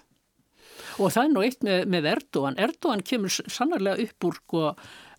[1.00, 2.58] Og það er nú eitt með, með Erdogan.
[2.60, 4.64] Erdogan kemur sannarlega upp úr, og sko,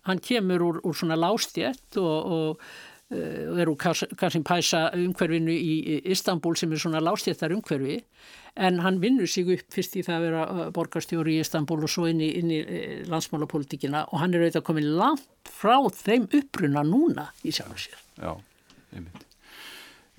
[0.08, 2.64] hann kemur úr, úr svona lástjett og, og
[3.12, 7.98] og eru Kasim Pæsa umhverfinu í Istanbul sem er svona lástjættar umhverfi
[8.56, 11.92] en hann vinnur sig upp fyrst í það að vera uh, borgarstjóri í Istanbul og
[11.92, 16.28] svo inn í, inn í eh, landsmálapolitíkina og hann er auðvitað komin langt frá þeim
[16.28, 18.00] uppruna núna í sjálf sér.
[18.20, 18.34] Já,
[18.92, 19.28] einmitt.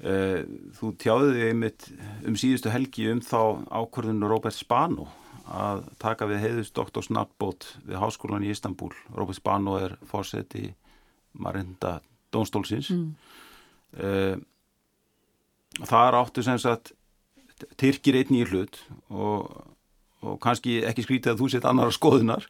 [0.04, 1.86] Þú tjáðiði einmitt
[2.28, 5.06] um síðustu helgi um þá ákvörðinu Robert Spano
[5.46, 8.90] að taka við heiðust doktorsnabbót við háskólan í Istanbul.
[9.14, 10.66] Robert Spano er fórsett í
[11.38, 12.00] Marinda
[12.34, 13.06] dónstólsins mm.
[14.04, 14.36] uh,
[15.90, 16.96] þar áttu sem sagt
[17.80, 18.76] Tyrkir einn í hlut
[19.08, 19.46] og,
[20.26, 22.48] og kannski ekki skrítið að þú sett annara skoðunar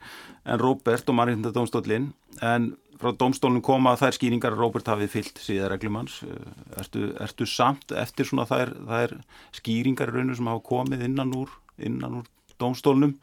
[0.47, 2.71] en Róbert og Marinda dónstólinn en
[3.03, 7.91] frá dómstólunum koma þær skýringar að Róbert hafið fyllt síðar reglumans eh, ertu, ertu samt
[7.99, 9.17] eftir svona þær, þær
[9.59, 12.29] skýringar í rauninu sem hafa komið innan úr, innan úr
[12.61, 13.15] dómstólnum.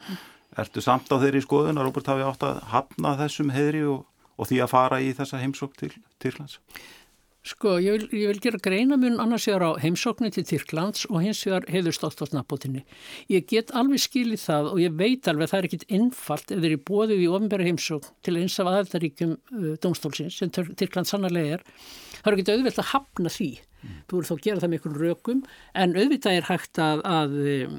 [0.58, 4.04] Ertu samt á þeirri skoðun að Róbert hafi átt að hafna þessum heðri og,
[4.40, 6.58] og því að fara í þessa heimsók til Tyrklands?
[7.40, 11.22] Sko, ég vil, ég vil gera greina mun annars vegar á heimsóknu til Tyrklands og
[11.24, 12.82] hins vegar hefur stótt á snabbótinni.
[13.32, 16.60] Ég get alveg skilið það og ég veit alveg að það er ekkit innfalt ef
[16.60, 21.56] þeir eru bóðið í ofinbæra heimsókn til eins af aðaldaríkjum uh, dómstólsins sem Tyrkland sannarlega
[21.56, 21.64] er.
[22.20, 23.50] Það er ekkit auðvelt að hafna því
[24.10, 25.42] Þú eru þá að gera það með einhvern rökum
[25.82, 27.78] en auðvitað er hægt að, að um,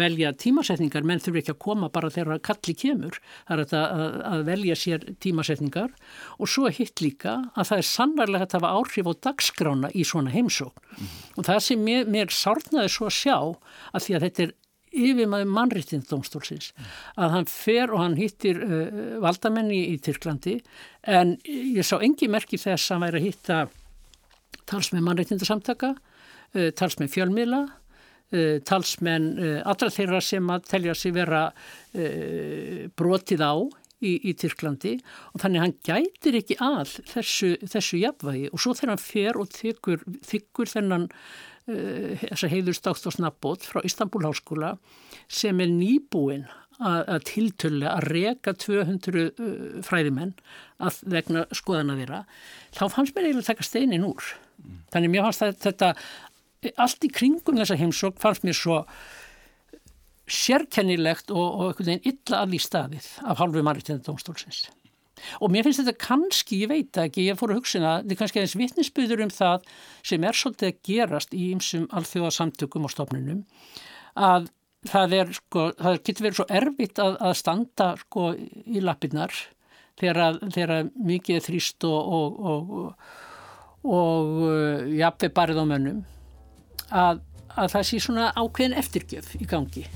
[0.00, 3.20] velja tímasetningar menn þurfi ekki að koma bara þegar kalli kemur.
[3.48, 5.92] Það er að, að velja sér tímasetningar
[6.38, 10.34] og svo hitt líka að það er sannarlega að hafa áhrif á dagskrána í svona
[10.34, 10.88] heimsókn.
[10.96, 11.12] Mm.
[11.36, 14.56] Og það sem mér, mér sárnaði svo að sjá að því að þetta er
[14.90, 16.86] yfirmaður mannriðtindómstólsins mm.
[17.22, 20.56] að hann fer og hann hittir uh, valdamenni í, í Tyrklandi
[21.06, 23.60] en ég sá engi merki þess að hann væri að hitta
[24.68, 31.48] talsmenn mannreitindarsamtaka, uh, talsmenn fjölmiðla, uh, talsmenn uh, allra þeirra sem að telja sig vera
[32.96, 33.54] brotið á
[34.00, 34.92] í, í Tyrklandi
[35.34, 39.50] og þannig hann gætir ekki að þessu, þessu jafnvægi og svo þegar hann fer og
[39.56, 41.08] þykkur, þykkur þennan
[41.66, 44.72] þessa heiðurstátt og snabbót frá Istanbul Háskóla
[45.30, 46.48] sem er nýbúinn
[46.80, 50.32] að tiltölu að reka 200 uh, fræðimenn
[50.80, 52.22] að vegna skoðana þeirra,
[52.72, 54.30] þá fannst mér eiginlega að taka steinin úr.
[54.60, 54.82] Mm.
[54.94, 58.82] Þannig mér fannst þetta, þetta, allt í kringum þessa heimsók fannst mér svo
[60.30, 64.68] sérkennilegt og, og einhvern veginn illa að í staðið af halvu margitinu dómstólsins.
[65.42, 68.20] Og mér finnst þetta kannski, ég veit ekki, ég fór að hugsa það, þetta er
[68.20, 69.66] kannski aðeins vittnisbyður um það
[70.12, 73.42] sem er svolítið að gerast í ymsum alþjóðasamtökum og stofnunum
[74.20, 74.48] að
[74.88, 79.34] það er sko, það getur verið svo erfitt að, að standa sko í lappinnar
[80.00, 82.94] þegar, þegar mikið er þrýst og og, og,
[83.84, 86.04] og uh, jafnveg barið á mönnum
[86.90, 87.22] að,
[87.56, 89.86] að það sé svona ákveðin eftirgjöf í gangi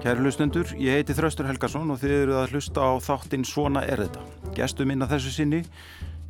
[0.00, 4.00] Kæri hlustendur, ég heiti Þraustur Helgason og þið eru að hlusta á þáttinn Svona er
[4.00, 4.22] þetta.
[4.56, 5.60] Gæstu minna þessu sinni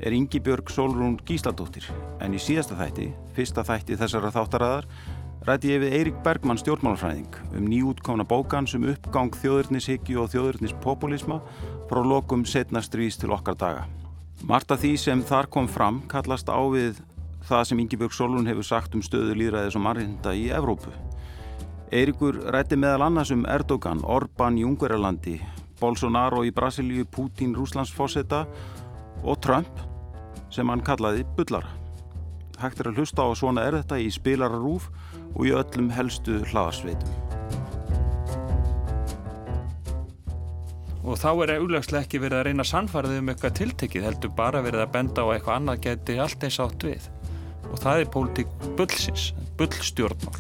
[0.03, 1.87] er Ingi Björg Solrún Gísladóttir
[2.19, 3.07] en í síðasta þætti,
[3.37, 4.89] fyrsta þætti þessara þáttaræðar,
[5.51, 11.41] ræti ég við Eirik Bergmann stjórnmálafræðing um nýjútkána bókan sem uppgang þjóðurnishyggju og þjóðurnispopulisma
[11.91, 13.81] frá lokum setnastrís til okkar daga.
[14.47, 17.01] Marta því sem þar kom fram kallast á við
[17.49, 20.95] það sem Ingi Björg Solrún hefur sagt um stöðu líðræðis og marginda í Evrópu.
[21.91, 25.41] Eirikur rætti meðal annars um Erdogan, Orbán í Ungverjalandi,
[25.81, 28.45] Bolsonaro í Brasilíu, Putin, Rúslandsfossetta
[29.25, 29.83] og Trump
[30.55, 31.75] sem hann kallaði bullara.
[32.61, 34.93] Hægt er að hlusta á svona er þetta í spilararúf
[35.35, 37.21] og í öllum helstu hlaðarsveitum.
[41.01, 44.85] Og þá er auðvitaðslega ekki verið að reyna sannfarðið um eitthvað tiltekið, heldur bara verið
[44.85, 47.09] að benda á eitthvað annað geti allt eins átt við.
[47.71, 50.39] Og það er pólitík bullsins, bullstjórnmál.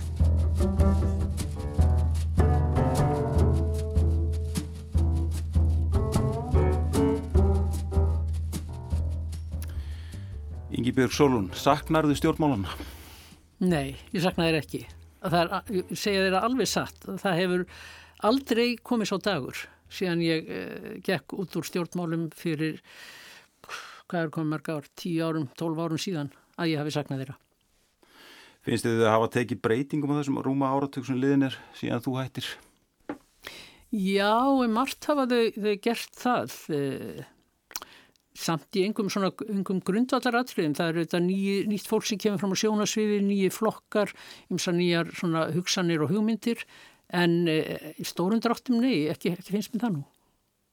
[10.70, 12.99] Ingi Björg Solun, saknarðu stjórnmálana?
[13.60, 14.86] Nei, ég saknar þér ekki.
[15.20, 17.66] Það er, ég segja þér alveg satt, það hefur
[18.30, 22.80] aldrei komið svo dagur síðan ég eh, gekk út úr stjórnmálum fyrir,
[24.10, 27.38] hvað er komið marga ár, 10 árum, 12 árum síðan að ég hafi saknað þeirra.
[28.66, 32.48] Finnst þið að hafa tekið breytingum á þessum rúma áratug sem liðinir síðan þú hættir?
[33.90, 36.58] Já, um margt hafa þau, þau gert það.
[38.30, 42.38] Eh, samt í engum svona engum grundvallaratriðum, það eru þetta ný, nýtt fólk sem kemur
[42.38, 44.12] fram á sjónasviði, nýji flokkar,
[44.50, 46.64] ymsa nýjar svona hugsanir og hugmyndir
[47.10, 47.58] en e,
[47.98, 50.06] í stórum dráttum nei, ekki, ekki finnst mér það nú.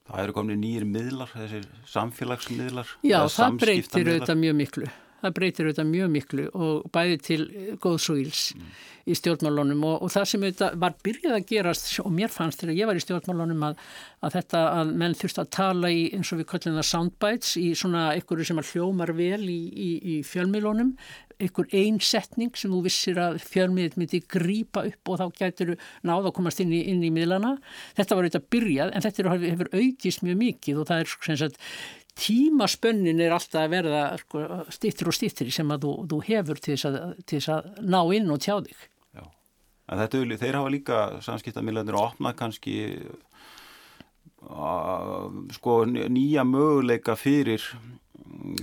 [0.08, 2.94] Það eru komin nýjir miðlar, þessir samfélagsmiðlar?
[3.04, 7.40] Já, það breytir auðvitað mjög miklu það breytir auðvitað mjög miklu og bæði til
[7.84, 8.72] góðs og íls mm.
[9.08, 12.80] í stjórnmálunum og, og það sem auðvitað var byrjað að gerast og mér fannst þegar
[12.80, 13.86] ég var í stjórnmálunum að,
[14.26, 17.70] að þetta að menn þurfti að tala í eins og við kallum það soundbites í
[17.78, 20.94] svona einhverju sem hljómar vel í, í, í fjölmiðlunum
[21.38, 25.74] einhver einsetning sem þú vissir að fjölmiðl myndi grýpa upp og þá gætur
[26.06, 27.56] náða að komast inn í, inn í miðlana.
[27.98, 31.62] Þetta var auðvitað byrjað en þetta hefur aukist mjög mikið og það er sem sagt
[32.18, 36.76] tímaspönnin er alltaf að verða sko, stýttir og stýttir sem að þú, þú hefur til
[36.76, 38.88] þess, að, að ná inn og tjá þig.
[39.18, 39.24] Já,
[39.92, 42.78] en þetta þeir hafa líka samskiptamillanir að opna kannski
[44.48, 47.64] uh, sko nýja möguleika fyrir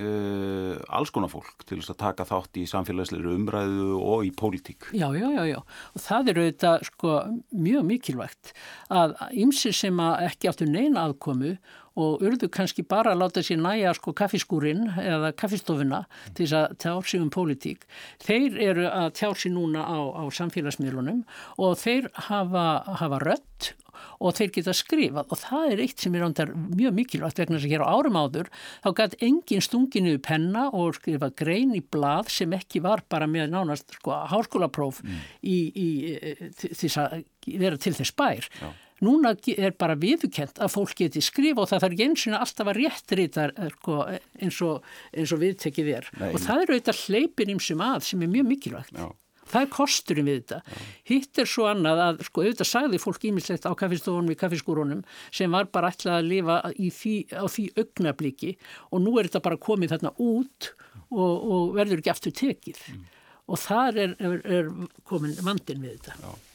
[0.01, 4.91] uh, alls konar fólk til þess að taka þátt í samfélagsleiri umræðu og í pólitík.
[4.97, 7.15] Já, já, já, já og það eru þetta sko
[7.55, 8.53] mjög mikilvægt
[8.91, 11.57] að ymsir sem að ekki áttu neina aðkomu
[12.01, 16.05] og urðu kannski bara að láta sér næja sko kaffiskúrin eða kaffistofuna
[16.35, 17.87] til þess að tjá sig um pólitík.
[18.25, 21.25] Þeir eru að tjá sig núna á, á samfélagsmiðlunum
[21.63, 22.67] og þeir hafa,
[23.01, 23.75] hafa rött
[24.19, 27.69] og þeir geta skrifað og það er eitt sem er ándar mjög mikilvægt vegna þess
[27.69, 28.51] að hér á árum áður
[28.85, 33.53] þá gæti engin stunginu penna og skrifa grein í blað sem ekki var bara með
[33.55, 35.21] nánast sko háskólapróf mm.
[35.43, 38.49] í, í, í þess að vera til þess bær.
[38.61, 38.73] Já.
[39.03, 42.71] Núna er bara viðkent að fólk geti skrifa og það þarf ekki eins og alltaf
[42.71, 43.99] að réttrita eh, sko,
[44.39, 44.87] eins og,
[45.25, 46.09] og viðtekið er.
[46.21, 49.01] Nei, og það eru auðvitað hleypinum sem að sem er mjög mikilvægt.
[49.01, 49.11] Já.
[49.45, 50.61] Það er kosturinn við þetta.
[50.63, 50.87] Já.
[51.11, 55.03] Hitt er svo annað að, sko, auðvitað sagði fólk ímislegt á kaffistofunum í kaffiskúrunum
[55.35, 58.55] sem var bara ætlað að lifa því, á því augnabliki
[58.91, 60.73] og nú er þetta bara komið þarna út
[61.11, 62.81] og, og verður ekki aftur tekið.
[62.95, 63.05] Mm.
[63.45, 66.17] Og þar er, er, er komin vandin við þetta.
[66.23, 66.54] Já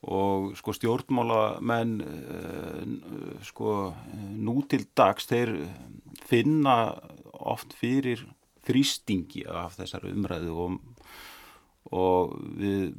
[0.00, 3.92] og sko stjórnmálamenn uh, sko
[4.36, 5.56] nú til dags þeir
[6.24, 6.76] finna
[7.32, 8.24] oft fyrir
[8.66, 10.74] þrýstingi af þessar umræðu og,
[11.96, 12.92] og við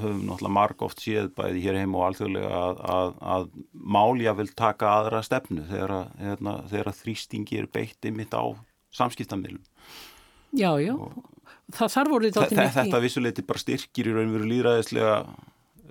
[0.00, 3.48] höfum náttúrulega marg oft séð bæði hér heim og alþjóðlega að, að, að
[3.96, 8.54] málja vil taka aðra stefnu þegar, hérna, þegar þrýstingi er beitt ymitt á
[8.94, 9.62] samskiptamilum
[10.56, 11.12] Já, já, og
[11.74, 15.16] það þarf þetta Þetta, þetta vissuleiti bara styrkir í raunveru líðræðislega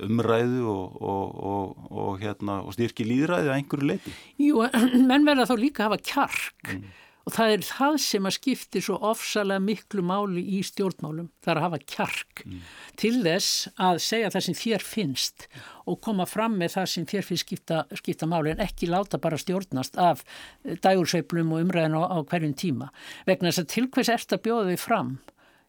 [0.04, 4.14] umræðu og, og, og, hérna, og styrki líðræði að einhverju leiti.
[4.42, 4.62] Jú,
[5.10, 6.82] menn verða þá líka að hafa kjark mm.
[7.26, 11.62] og það er það sem að skipti svo ofsalega miklu máli í stjórnmálum, það er
[11.62, 12.66] að hafa kjark mm.
[13.02, 15.48] til þess að segja það sem þér finnst
[15.86, 19.40] og koma fram með það sem þér finnst skipta, skipta máli en ekki láta bara
[19.42, 20.26] stjórnast af
[20.66, 22.92] dægursveiplum og umræðin á, á hverjum tíma.
[23.30, 25.18] Vegna þess að til hvers ert að bjóða þig fram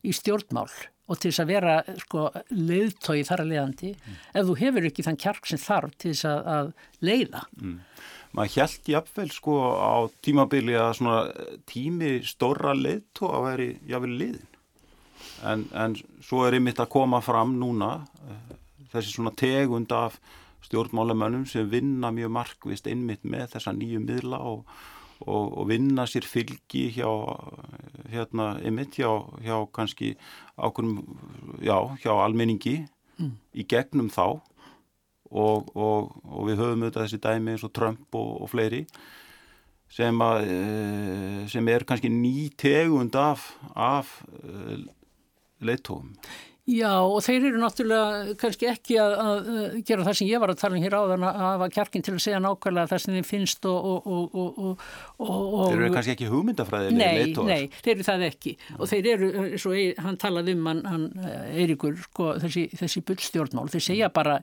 [0.07, 0.71] í stjórnmál
[1.07, 4.19] og til þess að vera sko, leiðtói þar að leiðandi mm.
[4.33, 6.73] ef þú hefur ekki þann kjark sem þarf til þess að, að
[7.07, 7.45] leiða.
[7.61, 7.79] Mm.
[8.37, 11.01] Maður held jafnvel sko á tímabili að
[11.71, 14.53] tími stóra leiðtó að veri jáfnvel liðin
[15.45, 17.93] en, en svo er einmitt að koma fram núna
[18.27, 18.57] eh,
[18.93, 20.19] þessi svona tegund af
[20.67, 24.65] stjórnmálamönnum sem vinna mjög markvist einmitt með þessa nýju miðla og
[25.25, 27.09] og, og vinna sér fylgi hjá
[28.13, 29.11] hérna, einmitt hjá,
[29.45, 30.15] hjá kannski
[30.57, 31.01] ákveðum,
[31.65, 32.79] já, hjá almenningi
[33.19, 33.33] mm.
[33.57, 34.41] í gegnum þá
[35.31, 38.85] og, og, og við höfum auðvitað þessi dæmi eins og Trump og fleiri
[39.93, 44.85] sem, að, eh, sem er kannski ný tegund af, af eh,
[45.63, 46.13] leittóum.
[46.67, 50.59] Já og þeir eru náttúrulega kannski ekki að, að gera það sem ég var að
[50.59, 53.69] tala um hér áðan að hafa kjarkin til að segja nákvæmlega það sem þeim finnst
[53.71, 54.09] og...
[54.11, 54.83] og, og,
[55.23, 57.53] og þeir eru kannski ekki hugmyndafræðilega nei, leitóar?
[57.53, 61.07] Nei, þeir eru það ekki og þeir eru, eins og hann talaði um hann, hann
[61.53, 64.41] Eirikur, sko, þessi, þessi bullstjórnmál, þeir segja bara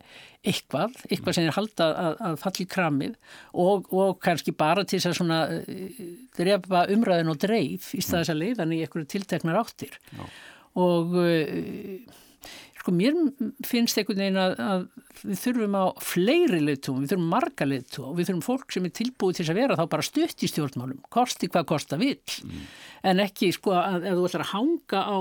[0.47, 3.19] eitthvað, eitthvað sem er haldað að, að falli kramið
[3.67, 5.43] og kannski bara til þess að svona
[6.39, 9.99] drefa umræðin og dreif í staðis að leiðan í einhverju tilteknar áttir.
[10.15, 10.23] Já
[10.79, 12.21] og uh,
[12.83, 13.15] sko mér
[13.63, 14.81] finnst einhvern veginn að, að
[15.23, 17.67] við þurfum á fleiri liðtúm, við þurfum marga
[18.03, 20.99] og við þurfum fólk sem er tilbúið til að vera þá bara stutt í stjórnmálum,
[21.13, 22.65] kosti hvað kosta vill, mm.
[23.12, 25.17] en ekki sko að ef þú ætlar að hanga á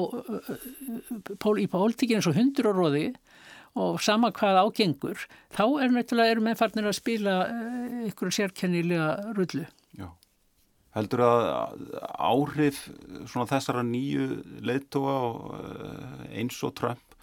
[1.38, 3.04] pól, í pólitíkinu eins og hundur og róði
[3.78, 5.22] og sama hvað ágengur,
[5.54, 7.36] þá er náttúrulega erum meðfarnir að spila
[8.10, 9.64] ykkur sérkennilega rullu.
[9.96, 10.10] Já.
[10.92, 11.46] Heldur að
[12.20, 12.82] áhrif
[13.30, 14.26] svona þessara nýju
[14.66, 15.14] leittóa
[15.58, 17.16] eh, eins og Trump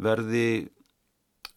[0.00, 0.68] verði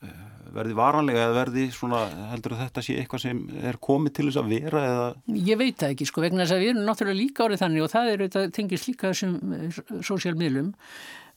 [0.04, 0.22] eh,
[0.54, 4.42] verði varanlega eða verði svona, heldur að þetta sé eitthvað sem er komið til þess
[4.44, 5.10] að vera eða?
[5.50, 7.94] Ég veit það ekki sko vegna þess að við erum náttúrulega líka árið þannig og
[7.94, 10.74] það er þetta tengist líka þessum eh, sósjálfmiðlum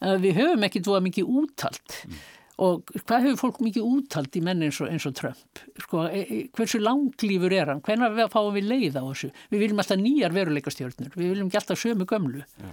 [0.07, 2.25] að við höfum ekki dvoða mikið úttalt mm
[2.63, 6.23] og hvað hefur fólk mikið úttalt í menn eins og, eins og Trump sko, e,
[6.25, 10.37] e, hversu langlýfur er hann hvernig fáum við leið á þessu við viljum alltaf nýjar
[10.37, 12.71] veruleikastjórnur við viljum ekki alltaf sömu gömlu Já.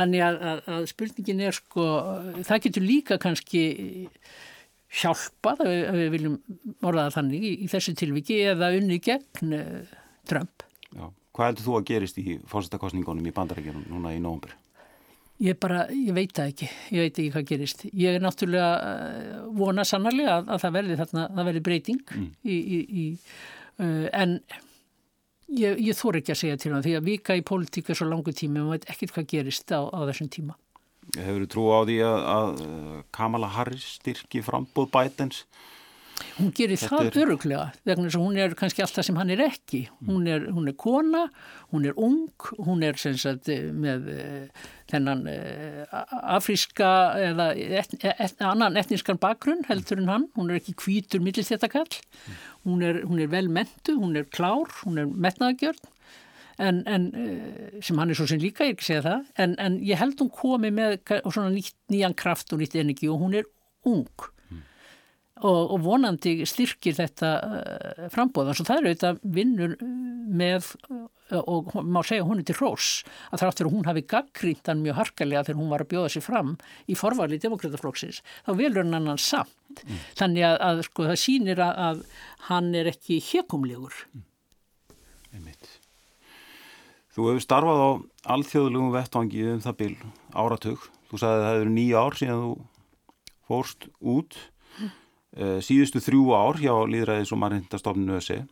[0.00, 1.86] þannig að, að, að spurningin er sko
[2.42, 3.62] það getur líka kannski
[5.02, 6.36] hjálpað að við viljum
[6.82, 11.06] orðaða þannig í, í þessu tilviki eða unni gegn uh, Trump Já.
[11.32, 14.52] Hvað heldur þú að gerist í fórstakostningunum í bandarækjunum núna í nógumbur?
[15.42, 17.80] Ég bara, ég veit það ekki, ég veit ekki hvað gerist.
[17.90, 22.28] Ég er náttúrulega uh, vona sannarlega að, að það verði þarna, það verði breyting mm.
[22.46, 23.06] í, í, í
[23.82, 24.36] uh, en
[25.50, 28.06] ég, ég þór ekki að segja til það því að vika í pólitík er svo
[28.10, 30.58] langu tími og maður veit ekkert hvað gerist á, á þessum tíma.
[31.16, 32.64] Hefur þú trú á því að, að
[33.18, 35.42] Kamala Harris styrki frambóð bætens?
[36.38, 39.42] Hún gerir Þetta það öruglega vegna þess að hún er kannski alltaf sem hann er
[39.44, 39.82] ekki.
[40.08, 41.22] Hún er, hún er kona,
[41.74, 46.02] hún er ung, hún er sagt, með uh, þennan uh,
[46.36, 50.28] afríska eða et, et, annan etnískan bakgrunn heldur en hann.
[50.38, 51.90] Hún er ekki kvítur millistjættakall.
[52.66, 55.90] Hún er, hún er vel mentu, hún er klár, hún er metnaðgjörn.
[56.62, 57.06] En, en,
[57.82, 60.28] sem hann er svo sem líka, ég ekki segja það, en, en ég held hún
[60.36, 63.48] komi með svona nýtt nýjan kraft og nýtt energi og hún er
[63.88, 64.28] ung
[65.42, 69.76] og, og vonandi styrkir þetta uh, frambóðan svo það er auðvitað vinnur
[70.42, 72.90] með uh, og má segja hún er til hrós
[73.30, 76.98] að þráttur hún hafi gaggríndan mjög harkalega þegar hún var að bjóða sér fram í
[76.98, 79.54] forvali demokrataflóksis þá velur hann annan samt.
[79.72, 80.02] Mm.
[80.18, 82.02] þannig að, að sko, það sýnir að, að
[82.50, 84.28] hann er ekki hekumlegur mm.
[87.12, 87.90] Þú hefur starfað á
[88.32, 89.94] alþjóðlugum vettvangi um það byl
[90.32, 90.84] áratug.
[91.10, 92.52] Þú sagði að það hefur nýja ár síðan þú
[93.50, 94.38] fórst út
[95.32, 98.42] síðustu þrjú ár hjá Líðræðis og Marindastofninu ÖSI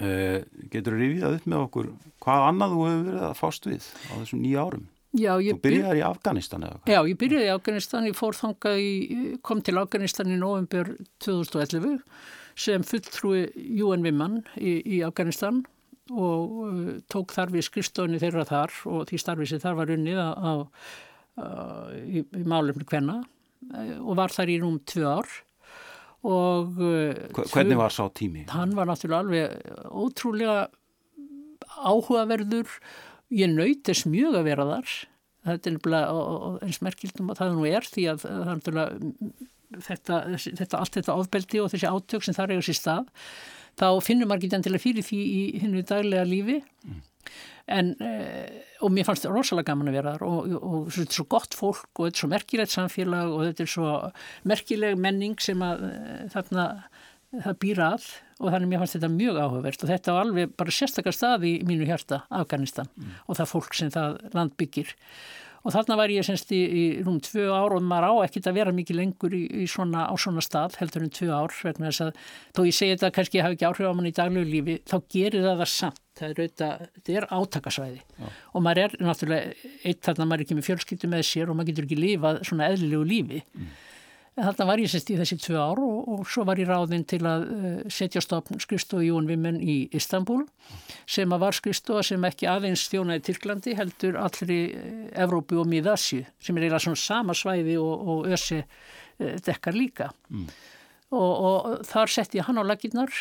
[0.00, 1.90] uh, eh, getur þú rifið upp með okkur
[2.24, 4.86] hvað annað þú hefur verið að fást við á þessum nýja árum?
[5.16, 6.92] Já, þú byrjaði í Afganistan eða hvað?
[6.92, 8.90] Já, ég byrjaði í Afganistan, ég fór þangað í,
[9.46, 10.90] kom til Afganistan í november
[11.24, 11.94] 2011
[12.56, 13.46] sem fulltrúi
[13.84, 15.62] UN Vimman í, í Afganistan
[16.12, 20.20] og uh, tók þar við skrifstofunni þeirra þar og því starfið sem þar var unnið
[20.20, 20.52] á, á,
[21.40, 21.48] á,
[21.96, 23.22] í, í málumni hvenna
[24.00, 25.34] og var þar í rúm tvö ár.
[26.26, 28.46] Og uh, Hvernig var sá tími?
[28.50, 30.56] Hann var náttúrulega alveg ótrúlega
[31.76, 32.70] áhugaverður.
[33.34, 34.94] Ég nöytist mjög að vera þar.
[35.46, 38.24] Þetta er nefnilega eins merkildum að það nú er því að
[39.86, 43.12] þetta, þetta allt þetta ofbeldi og þessi átök sem þar eigur sér stað
[43.76, 46.58] þá finnum maður ekki endilega fyrir því í hennu daglega lífi.
[46.86, 47.04] Mm
[47.66, 51.10] en, eh, og mér fannst þetta rosalega gaman að vera þar og, og, og þetta
[51.10, 53.94] er svo gott fólk og þetta er svo merkilegt samfélag og þetta er svo
[54.46, 56.68] merkileg menning sem að eh, þarna
[57.36, 58.06] það býra að
[58.36, 61.52] og þannig mér fannst þetta mjög áhugavert og þetta var alveg bara sérstakar stað í
[61.66, 63.18] mínu hjarta, Afganistan mm.
[63.26, 64.92] og það fólk sem það land byggir
[65.66, 68.58] og þarna var ég semst í, í rúm tvö ár og maður á ekkit að
[68.60, 72.04] vera mikið lengur í, í svona, á svona stað heldur en tvö ár vegna þess
[72.06, 72.20] að
[72.54, 75.46] þó ég segi þetta kannski hafi ekki áhrif á mann í daglegu lífi þá gerir
[75.48, 78.30] það það samt, það er auðvitað þetta er átakasvæði Já.
[78.52, 81.72] og maður er náttúrulega eitt þarna maður er ekki með fjölskyldu með sér og maður
[81.72, 83.74] getur ekki lifað svona eðlilegu lífi mm.
[84.36, 87.22] Þarna var ég sérst í þessi tvö ár og, og svo var ég ráðinn til
[87.24, 90.42] að uh, setja stofn skrifstofu Jón Vimmen í Istanbul
[91.08, 96.20] sem að var skrifstofa sem ekki aðeins þjónaði Tyrklandi heldur allri uh, Evrópu og Míðasju
[96.36, 100.12] sem er eiginlega svona sama svæði og, og össi uh, dekkar líka.
[100.28, 100.48] Mm.
[101.16, 103.12] Og, og þar sett ég hann á laginnar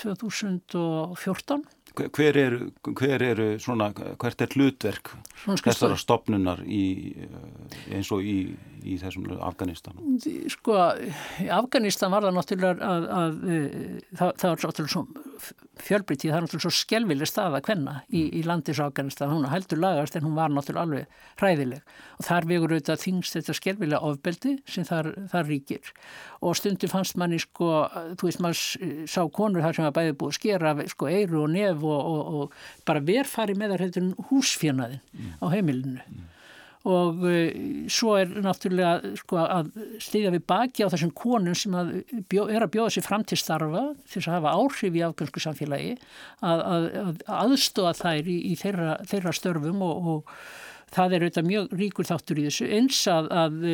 [0.00, 5.12] 2014 hver eru, hver eru svona, hvert er hlutverk
[5.44, 8.54] þessara stopnunar í, eh, eins og í,
[8.84, 9.98] í þessum Afganistan?
[10.52, 10.78] Sko,
[11.42, 13.78] í Afganistan var það náttúrulega að, að, að eh,
[14.12, 15.04] það, það var náttúrulega svo
[15.84, 19.80] fjölbrytið, það er náttúrulega svo skelvileg stað að hvenna í, í landis Afganistan, hún heldur
[19.82, 24.54] lagast en hún var náttúrulega alveg hræðileg og þar vegur auðvitað þingst þetta skelvilega ofbeldi
[24.70, 25.90] sem þar, þar ríkir
[26.44, 27.70] og stundum fannst manni sko,
[28.20, 31.50] þú veist maður sá konur þar sem var bæði búið að skera sko eiru og
[31.54, 35.34] nef og, og, og bara verfari með þar heitur húsfjörnaðin mm.
[35.42, 36.30] á heimilinu mm.
[36.84, 39.70] Og uh, svo er náttúrulega sko, að
[40.02, 41.94] stiga við baki á þessum konum sem að
[42.30, 45.94] bjó, er að bjóða sér fram til starfa til að hafa áhrif í afgjörsku samfélagi
[46.44, 50.34] að, að, að aðstóða þær í, í þeirra, þeirra störfum og, og
[50.94, 52.68] það er auðvitað mjög ríkur þáttur í þessu.
[52.76, 53.64] Eins að, að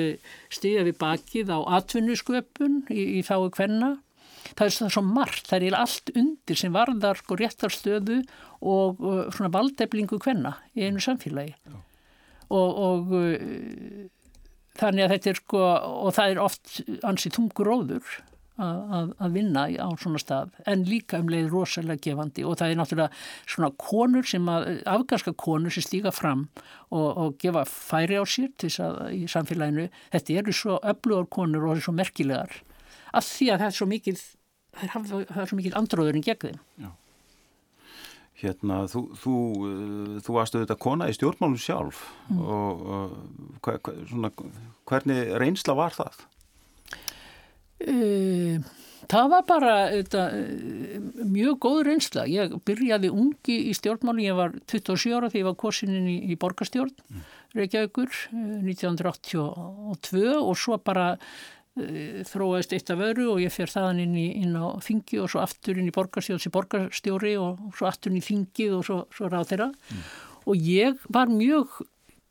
[0.54, 3.98] stiga við bakið á atvinnusköpun í, í þáu hvenna
[4.56, 8.20] það er svo margt, það er allt undir sem varðar sko réttarstöðu
[8.60, 11.54] og uh, svona valdeflingu hvenna í einu samfélagi
[12.50, 14.08] og, og uh,
[14.80, 16.74] þannig að þetta er sko og það er oft
[17.06, 18.18] ansið tungur óður
[18.60, 22.80] að, að vinna á svona stað en líka um leið rosalega gefandi og það er
[22.80, 23.22] náttúrulega
[23.54, 26.48] svona konur sem að, afganska konur sem stíka fram
[26.90, 31.30] og, og gefa færi á sér til þess að í samfélaginu, þetta eru svo öflugar
[31.32, 32.60] konur og það er svo merkilegar
[33.16, 34.18] af því að það er svo mikil
[34.76, 36.60] það er svo mikil andróðurinn gegn þeim.
[36.84, 36.90] Já.
[38.40, 42.38] Hérna, þú, þú, uh, þú varst auðvitað kona í stjórnmálum sjálf mm.
[42.40, 43.16] og uh,
[43.60, 44.30] hva, hva, svona,
[44.88, 46.22] hvernig reynsla var það?
[47.80, 48.64] Uh,
[49.10, 50.24] það var bara þetta,
[51.28, 52.26] mjög góð reynsla.
[52.30, 56.40] Ég byrjaði ungi í stjórnmálum, ég var 27 ára þegar ég var kosininn í, í
[56.40, 57.30] borgarstjórn, mm.
[57.60, 61.59] Reykjavíkur, 1982 og svo bara Eh,
[62.28, 65.42] þróaðist eitt af öru og ég fer þaðan inn, í, inn á þingi og svo
[65.44, 69.30] aftur inn í borgarstjóð sem borgarstjóri og svo aftur inn í þingið og svo, svo
[69.30, 70.04] ráð þeirra mm.
[70.52, 71.80] og ég var mjög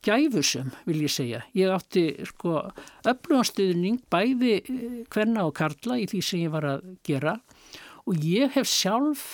[0.05, 1.43] gæfusum vil ég segja.
[1.57, 2.61] Ég átti sko
[3.07, 4.59] öfluganstuðning bæði
[5.11, 7.37] hverna og karla í því sem ég var að gera
[8.05, 9.25] og ég hef sjálf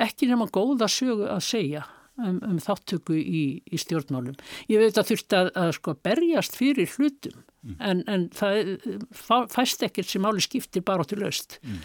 [0.00, 1.84] ekki nema góða sögu að segja
[2.16, 4.36] um, um þáttöku í, í stjórnmálum.
[4.72, 7.78] Ég veit að þurfti að, að sko berjast fyrir hlutum mm.
[7.88, 8.74] en, en það
[9.52, 11.58] fæst ekkert sem máli skiptir bara til löst.
[11.62, 11.80] Mm.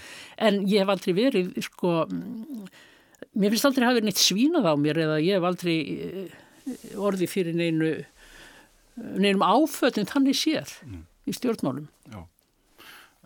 [0.50, 1.96] En ég hef aldrei verið sko,
[3.38, 6.38] mér finnst aldrei að hafa verið neitt svínað á mér eða ég hef aldrei eh,
[7.00, 7.96] orði fyrir neinu
[8.98, 11.06] neinum áföldin þannig séð mm.
[11.30, 11.86] í stjórnmálum.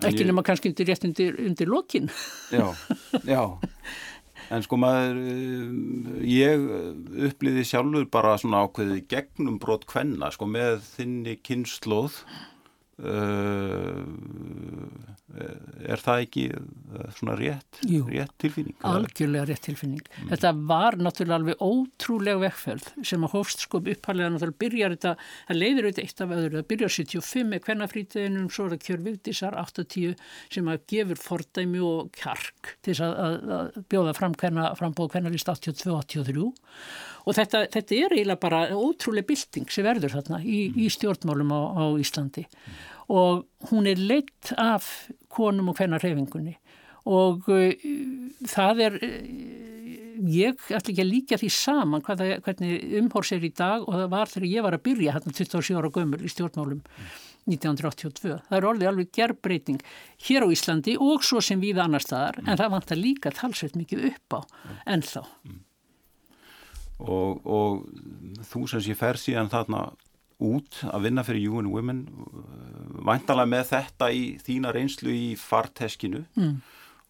[0.02, 0.30] Ekki ég...
[0.32, 2.10] nema kannski undir rétt undir, undir lokin.
[2.52, 2.72] Já,
[3.28, 3.43] já.
[4.52, 5.68] En sko maður, eh,
[6.28, 6.66] ég
[7.30, 12.18] uppliði sjálfur bara svona ákveðið gegnum brot kvenna sko með þinni kynnslóð
[13.02, 14.04] uh,
[15.32, 17.80] er það ekki eh, svona rétt,
[18.10, 18.76] rétt tilfinning?
[18.88, 20.02] algjörlega rétt tilfinning.
[20.04, 20.32] Mm.
[20.34, 25.14] Þetta var náttúrulega alveg ótrúlega vekkferð sem að hófst sko upphæðlega náttúrulega byrjar þetta,
[25.48, 29.60] það leiðir auðvitað eitt af öðru, það byrjar 75 með kvennafrítiðinum, svo er það kjörvildisar
[29.62, 30.28] 80
[30.58, 35.14] sem að gefur fordæmi og kjark til þess að, að, að bjóða fram kvenna, frambóð
[35.16, 36.48] kvennalist 82-83
[37.22, 41.62] og þetta, þetta er eiginlega bara ótrúlega bylting sem verður þarna í, í stjórnmálum á,
[41.78, 44.88] á Íslandi mm og hún er leitt af
[45.32, 46.55] konum og hvenna reyfingunni
[47.12, 47.74] og uh,
[48.47, 49.62] það er uh,
[50.22, 54.14] ég ætla ekki að líka því saman hvað, hvernig umhórs er í dag og það
[54.14, 56.82] var þegar ég var að byrja hérna 27 ára gömur í stjórnmálum
[57.49, 58.38] 1982.
[58.47, 59.82] Það er orðið alveg gerbreyting
[60.28, 62.51] hér á Íslandi og svo sem við annar staðar mm.
[62.51, 64.39] en það vantar líka talsveit mikið upp á
[64.93, 65.26] ennþá.
[65.47, 65.59] Mm.
[67.01, 69.88] Og, og þú sem sé fer síðan þarna
[70.42, 72.04] út að vinna fyrir UN Women
[73.06, 76.56] væntalega með þetta í þína reynslu í farteskinu mm.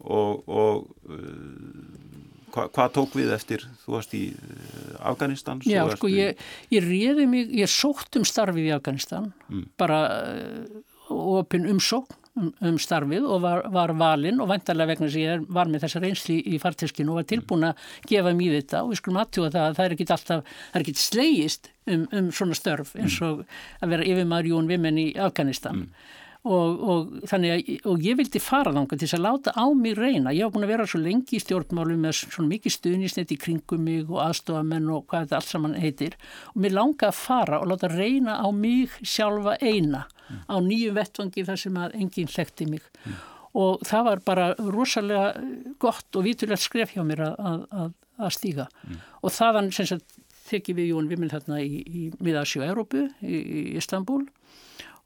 [0.03, 2.11] og, og uh,
[2.51, 6.39] hva, hvað tók við eftir þú varst í uh, Afganistan Já sko ég,
[6.73, 9.67] ég réði mig ég sótt um starfið í Afganistan mm.
[9.79, 15.25] bara uh, opin umsókn um, um starfið og var, var valinn og vantarlega vegna sem
[15.25, 18.93] ég var með þessa reynsli í farteskinu og var tilbúin að gefa mér þetta og
[18.93, 22.31] við skulum aðtjóða það að það er ekki alltaf, það er ekki slegist um, um
[22.35, 23.45] svona störf eins og
[23.81, 26.09] að vera yfirmaður Jón Vimen í Afganistan mm.
[26.41, 30.31] Og, og, að, og ég vildi fara þánga til þess að láta á mig reyna
[30.33, 33.83] ég hafa búin að vera svo lengi í stjórnmálu með svona mikið stuðnisnett í kringum
[33.85, 36.17] mig og aðstofamenn og hvað þetta allt saman heitir
[36.49, 40.41] og mér langa að fara og láta reyna á mig sjálfa eina mm.
[40.49, 43.21] á nýju vettvangi þar sem að enginn hlekti mig mm.
[43.61, 45.29] og það var bara rosalega
[45.77, 49.07] gott og vitulegt skref hjá mér að, að, að stíga mm.
[49.21, 53.65] og þaðan sem sagt tekið við Jón Vimil þarna í, í miðasjó Európu í, í
[53.77, 54.37] Istanbul og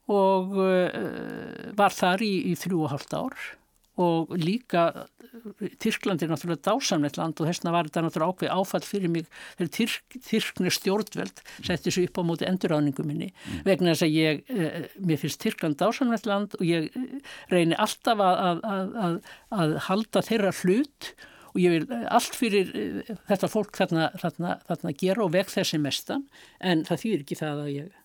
[0.06, 3.46] uh, var þar í, í þrjú og halvt ár.
[3.96, 4.90] Og líka
[5.80, 9.70] Tyrkland er náttúrulega dásamnett land og þessna var þetta náttúrulega ákveð áfall fyrir mig þegar
[9.72, 13.30] Tyrk, Tyrknir stjórnveld setti svo upp á móti enduráningum minni.
[13.32, 13.62] Mm.
[13.64, 16.90] vegna þess að ég, uh, mér finnst Tyrkland dásamnett land og ég
[17.52, 19.16] reynir alltaf að, að, að,
[19.62, 21.12] að halda þeirra hlut.
[21.56, 22.66] Og ég vil allt fyrir
[23.30, 26.26] þetta fólk þarna, þarna, þarna gera og veg þessi mestan.
[26.60, 28.02] En það þýr ekki það að ég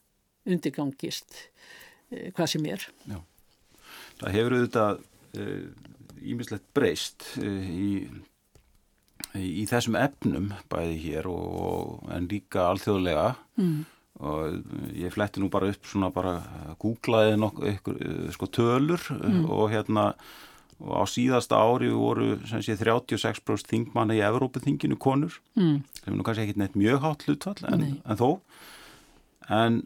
[0.48, 1.81] undirgangist Eh,
[2.12, 2.84] hvað sem er.
[3.08, 3.20] Já.
[4.22, 5.02] Það hefur auðvitað
[6.32, 7.92] ímislegt uh, breyst uh, í,
[9.40, 13.32] í þessum efnum bæði hér og, en líka alþjóðlega
[13.62, 13.76] mm.
[14.28, 16.38] og ég fletti nú bara upp svona bara
[16.84, 19.46] googlaði nokkuð uh, sko tölur mm.
[19.50, 20.12] og hérna
[20.82, 25.80] og á síðasta ári voru sé, 36% þingmanna í Evrópaþinginu konur mm.
[26.02, 28.30] sem er nú kannski ekki neitt mjög hátt hlutfall en, en þó
[29.52, 29.82] en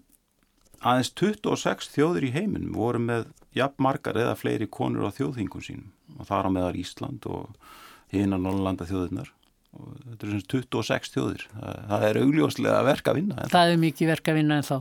[0.86, 5.90] aðeins 26 þjóður í heiminum voru með jafn margar eða fleiri konur á þjóðhingum sínum.
[6.20, 7.74] Og það er á meðar Ísland og
[8.14, 9.32] hinn á Norrlanda þjóðirnar
[9.76, 11.46] og þetta er svona 26 þjóðir.
[11.60, 14.76] Það, er augljóslega verk að vinna það er mikið verk að vinna en þá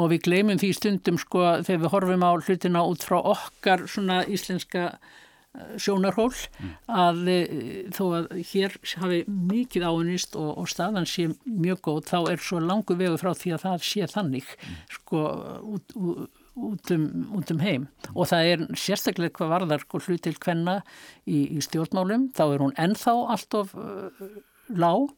[0.00, 4.22] og við gleymum því stundum sko þegar við horfum á hlutina út frá okkar svona
[4.24, 4.86] íslenska
[5.82, 6.74] sjónarhól mm.
[6.94, 7.38] að e,
[7.94, 12.60] þó að hér hafi mikið áunist og, og staðan sé mjög góð þá er svo
[12.62, 14.78] langu vegu frá því að það sé þannig mm.
[14.94, 15.24] sko
[15.74, 17.08] út, út, um,
[17.40, 18.14] út um heim mm.
[18.14, 20.78] og það er sérstaklega hvað varðar sko, hlut til hvenna
[21.26, 24.06] í, í stjórnmálum þá er hún ennþá allt of uh,
[24.70, 25.10] lág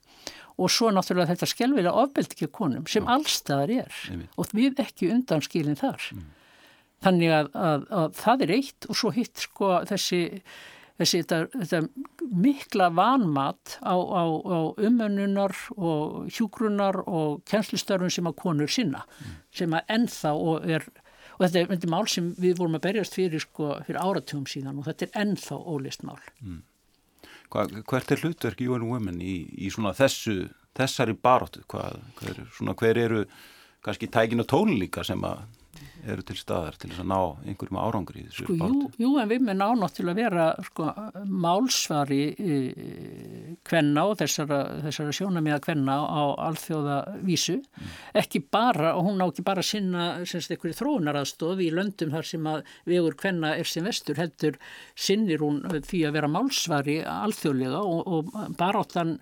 [0.57, 4.05] og svo náttúrulega þetta skjálfilega ofbeldi ekki konum sem allstaðar er
[4.41, 6.31] og við ekki undan skilin þar mm.
[7.03, 10.21] Þannig að, að, að það er eitt og svo hitt sko þessi,
[11.01, 11.81] þessi þetta, þetta
[12.45, 19.39] mikla vanmat á, á, á umönnunar og hjúgrunar og kjenslistörfum sem að konur sinna mm.
[19.63, 20.87] sem að ennþá og er
[21.43, 24.45] og þetta er, þetta er mál sem við vorum að berjast fyrir sko fyrir áratugum
[24.51, 26.21] síðan og þetta er ennþá ólist mál.
[26.43, 26.61] Mm.
[27.53, 30.47] Hva, hvert er hlutverk UN Women í, í svona þessu,
[30.79, 31.65] þessari baróttu?
[31.69, 33.25] Hver, svona, hver eru
[33.85, 35.43] kannski tækin og tónum líka sem að
[36.03, 39.29] eru til staðar til þess að ná einhverjum árangri í þessu sko, jú, jú, en
[39.31, 40.87] við með nánátt til að vera sko,
[41.45, 42.57] málsvari e,
[43.67, 47.59] kvenna og þessara, þessara sjónamiða kvenna á alþjóðavísu.
[47.63, 47.93] Mm.
[48.23, 52.51] ekki bara, og hún ná ekki bara sinna semst einhverju þróunaraðstof í löndum þar sem
[52.51, 54.59] að vegur kvenna er sem vestur heldur
[54.99, 59.17] sinnir hún því að vera málsvari alþjóðlega og, og baráttan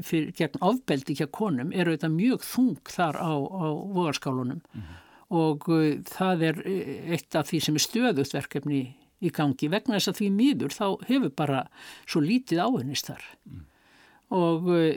[0.00, 3.66] fyrir gegn ofbeldi hjá konum eru þetta mjög þung þar á, á
[3.98, 4.99] vogarskálunum mm
[5.30, 8.84] og uh, það er uh, eitt af því sem er stöðut verkefni
[9.20, 9.68] í gangi.
[9.72, 11.64] Vegna þess að því mýður þá hefur bara
[12.06, 13.26] svo lítið áhengist þar.
[13.50, 13.66] Mm.
[14.30, 14.90] og uh,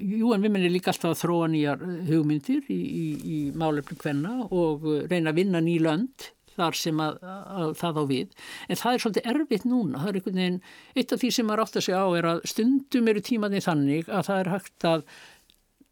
[0.00, 4.36] jú en við mennum líka alltaf að þróa nýjar hugmyndir í, í, í málefni hvenna
[4.48, 8.38] og reyna að vinna ný lönd þar sem að, að það á við.
[8.68, 10.04] En það er svolítið erfitt núna.
[10.08, 10.60] Er veginn,
[10.94, 14.10] eitt af því sem maður átt að segja á er að stundum eru tímaði þannig
[14.10, 15.04] að það er hægt að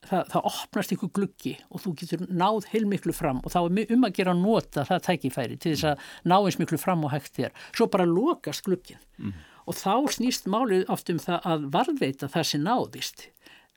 [0.07, 4.07] það, það opnast ykkur gluggi og þú getur náð heilmiklu fram og þá er um
[4.07, 7.35] að gera að nota það tækifæri til þess að ná eins miklu fram og hægt
[7.39, 7.57] þér.
[7.73, 9.35] Svo bara lokast gluggin mm.
[9.67, 13.27] og þá snýst málið oft um það að varðveita það sem náðist.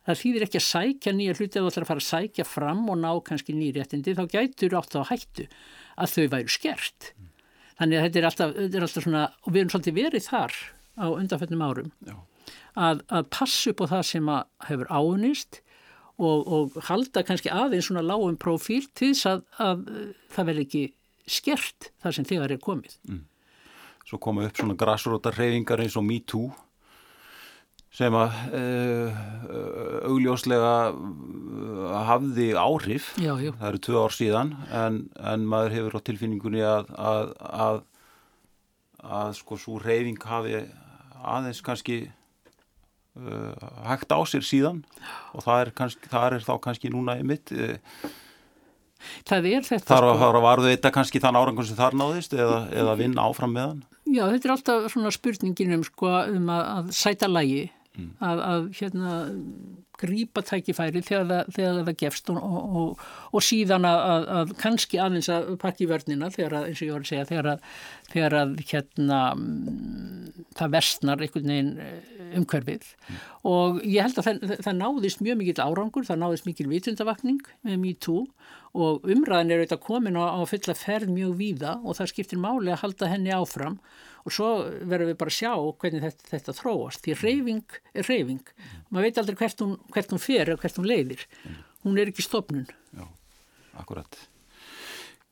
[0.02, 2.88] Það þýðir ekki að sækja nýja hluti að þú ætlar að fara að sækja fram
[2.90, 5.46] og ná kannski nýréttindi þá gætur átt á hættu
[6.02, 7.12] að þau væru skert.
[7.14, 7.28] Mm.
[7.82, 10.58] Þannig að þetta er alltaf, þetta er alltaf svona, og við erum svolítið verið þar
[11.02, 11.92] á undanfjöndum árum,
[12.78, 14.32] að, að passa upp á það sem
[14.68, 15.62] hefur áunist
[16.22, 19.86] og, og halda kannski aðeins svona lágum profíl til þess að, að
[20.34, 20.84] það vel ekki
[21.30, 22.98] skert þar sem þegar er komið.
[23.10, 23.24] Mm.
[24.08, 26.50] Svo koma upp svona grassrótar reyfingar eins og MeToo
[27.92, 29.18] sem að uh,
[30.08, 33.52] augljóslega uh, hafði áhrif, já, já.
[33.60, 37.82] það eru tvö ár síðan en, en maður hefur á tilfinningunni að að, að,
[39.20, 40.64] að sko svo reyfing hafi
[41.20, 42.06] aðeins kannski
[43.12, 44.82] hægt á sér síðan
[45.36, 47.76] og það er, kannski, það er þá kannski núna í mitt uh,
[49.28, 50.18] Það er þetta Þar sko...
[50.22, 53.82] var varðu þetta kannski þann árangur sem þar náðist eða, eða vinna áfram með hann
[54.12, 57.66] Já, þetta er alltaf svona spurningin um, sko, um að, að sæta lægi
[57.98, 58.12] mm.
[58.30, 59.18] að, að hérna
[60.02, 65.30] grýpa tækifæri þegar það, þegar það gefst og, og, og, síðan að, að kannski aðeins
[65.34, 67.68] að pakki vörnina þegar að, eins og ég voru að segja, þegar að,
[68.12, 69.20] þegar að hérna,
[70.60, 72.00] það vestnar einhvern veginn eh,
[72.40, 73.22] umhverfið mm.
[73.52, 77.80] og ég held að það, það náðist mjög mikil árangur, það náðist mikil vitundavakning með
[77.86, 78.26] MeToo
[78.72, 82.72] og umræðin er auðvitað komin á, á fulla ferð mjög víða og það skiptir máli
[82.72, 83.78] að halda henni áfram.
[84.22, 84.50] Og svo
[84.86, 88.52] verðum við bara að sjá hvernig þetta, þetta þróast því reyfing er reyfing
[88.90, 91.26] maður veit aldrei hvert hún, hvert hún fer og hvert hún leiðir.
[91.82, 93.08] Hún er ekki stopnun Já,
[93.82, 94.20] akkurat.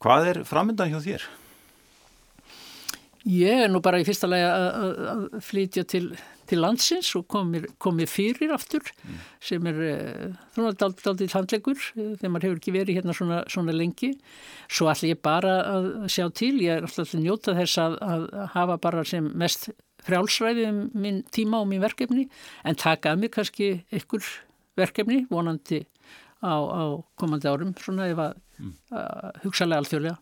[0.02, 1.30] Hvað er framöndan hjá þér?
[3.28, 6.06] Ég er nú bara í fyrsta lagi að flytja til,
[6.48, 9.18] til landsins og komið komi fyrir aftur mm.
[9.44, 9.82] sem er
[10.56, 14.14] svona eh, daldið handlegur eh, þegar maður hefur ekki verið hérna svona, svona lengi.
[14.72, 18.26] Svo ætla ég bara að sjá til, ég er alltaf að njóta þess að, að
[18.56, 19.68] hafa bara sem mest
[20.08, 22.30] frjálsræði um minn tíma og minn verkefni
[22.64, 24.24] en taka að mig kannski ykkur
[24.80, 25.84] verkefni vonandi
[26.40, 26.84] á, á
[27.20, 28.74] komandi árum svona ef að, mm.
[29.44, 30.20] hugsalega alþjóðlega.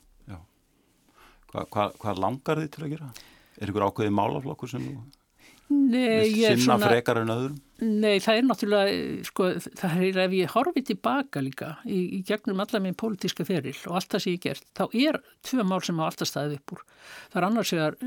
[1.51, 3.11] Hvað hva, hva langar þið til að gera?
[3.57, 4.89] Er ykkur ákveðið málaflokkur sem
[5.67, 7.55] Nei, sinna svona, frekar en öðrum?
[7.83, 12.63] Nei, það er náttúrulega, sko, það er ef ég horfið tilbaka líka í, í gegnum
[12.63, 15.19] alla minn pólitíska feril og allt það sem ég gert, þá er
[15.49, 16.85] tvö mál sem á alltaf staðið upp úr.
[17.33, 17.99] Það er annars vegar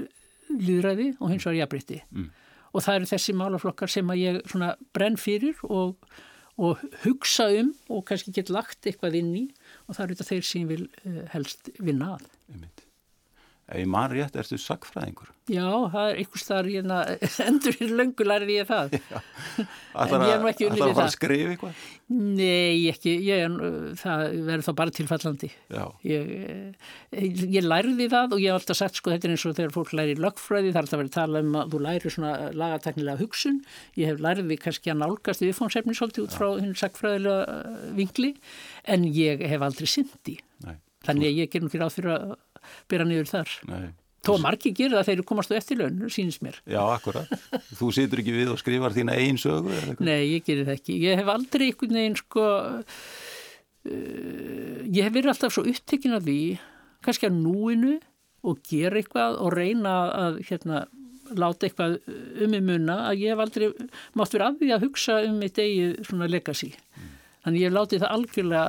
[0.57, 2.27] líðræði og hins vegar jafnbreytti mm.
[2.73, 6.13] og það eru þessi málaflokkar sem að ég svona brenn fyrir og,
[6.57, 9.49] og hugsa um og kannski get lagt eitthvað inn í
[9.85, 12.31] og það eru þetta þeir sem vil uh, helst vinna að.
[12.55, 12.87] Einmitt.
[13.71, 15.29] Ef ég man rétt, ertu sagfræðingur?
[15.51, 16.97] Já, það er einhvers þar hérna,
[17.47, 18.97] endur í löngu lærið ég það.
[19.93, 20.81] Það er ekki unnið við það.
[20.81, 21.85] Það er að að skrifa eitthvað?
[22.11, 23.15] Nei, ekki.
[23.29, 23.55] Ég,
[24.01, 25.53] það verður þá bara tilfallandi.
[26.11, 26.35] Ég,
[27.15, 29.77] eh, ég lærði það og ég hef alltaf sagt, sko, þetta er eins og þegar
[29.79, 33.23] fólk læri lögfræði, það er alltaf verið að tala um að þú læri svona lagateknilega
[33.23, 33.65] hugsun.
[34.03, 38.35] Ég hef læriði kannski að nálgast viðfónsefni svolítið út frá hinn sagfræðilega eh, vingli,
[38.91, 40.41] en ég hef aldrei syndi.
[41.07, 42.33] Þannig að ég ger nú ekki ráð fyrir að
[42.91, 43.57] byrja niður þar.
[43.71, 43.89] Nei.
[44.21, 46.59] Tó margir gerir það þegar þú komast á eftirlaun, sínist mér.
[46.69, 47.31] Já, akkurat.
[47.79, 49.73] Þú situr ekki við og skrifar þína einn sögu?
[50.05, 50.99] Nei, ég gerir það ekki.
[51.07, 52.45] Ég hef aldrei einhvern veginn, sko,
[53.89, 56.41] uh, ég hef verið alltaf svo upptekinn af því,
[57.07, 57.97] kannski að núinu
[58.45, 60.85] og gera eitthvað og reyna að, hérna,
[61.37, 61.99] láta eitthvað
[62.45, 63.69] um í munna að ég hef aldrei
[64.19, 66.73] mátt vera af því að hugsa um eitt eigið svona legacy.
[66.75, 67.13] Mm.
[67.45, 68.65] Þannig ég hef látið það algjörlega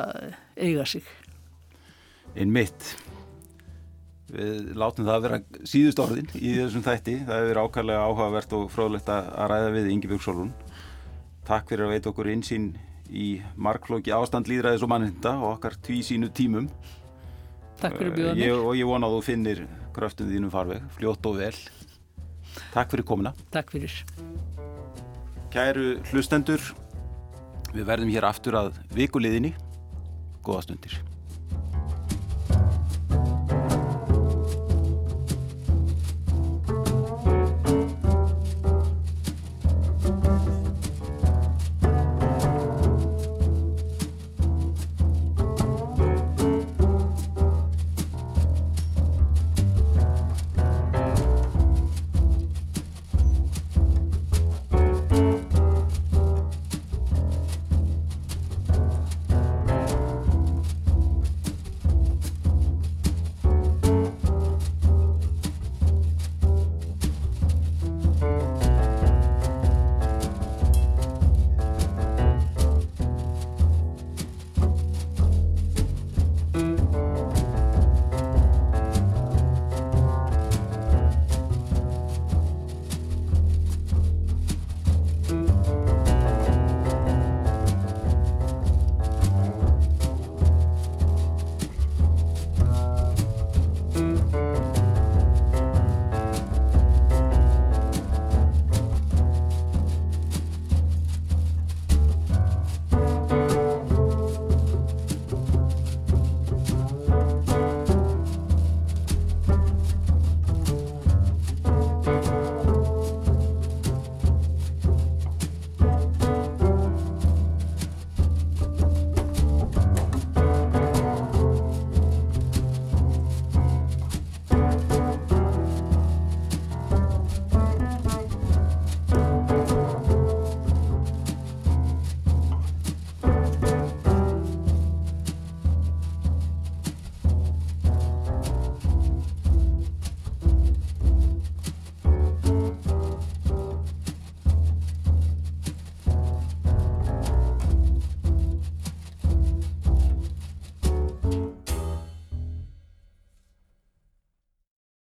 [0.62, 1.16] eiga sig.
[2.38, 2.94] Einn mitt
[4.32, 8.68] við látum það að vera síðust orðin í þessum þætti, það hefur ákvæmlega áhugavert og
[8.72, 10.54] fróðlegt að ræða við Ingi Björgssólun
[11.48, 12.66] Takk fyrir að veita okkur einsýn
[13.12, 13.28] í
[13.60, 16.68] markflóki ástand líðræðis og mannhinda og okkar tví sínu tímum.
[17.82, 18.60] Takk fyrir bjóðan mér.
[18.62, 19.64] Og ég vona að þú finnir
[19.96, 21.56] kröftum þínum farveg, fljótt og vel.
[22.76, 23.34] Takk fyrir komuna.
[23.52, 23.98] Takk fyrir.
[25.52, 26.62] Kæru hlustendur,
[27.74, 29.56] við verðum hér aftur að vikuliðinni.
[30.46, 31.02] Góða stundir.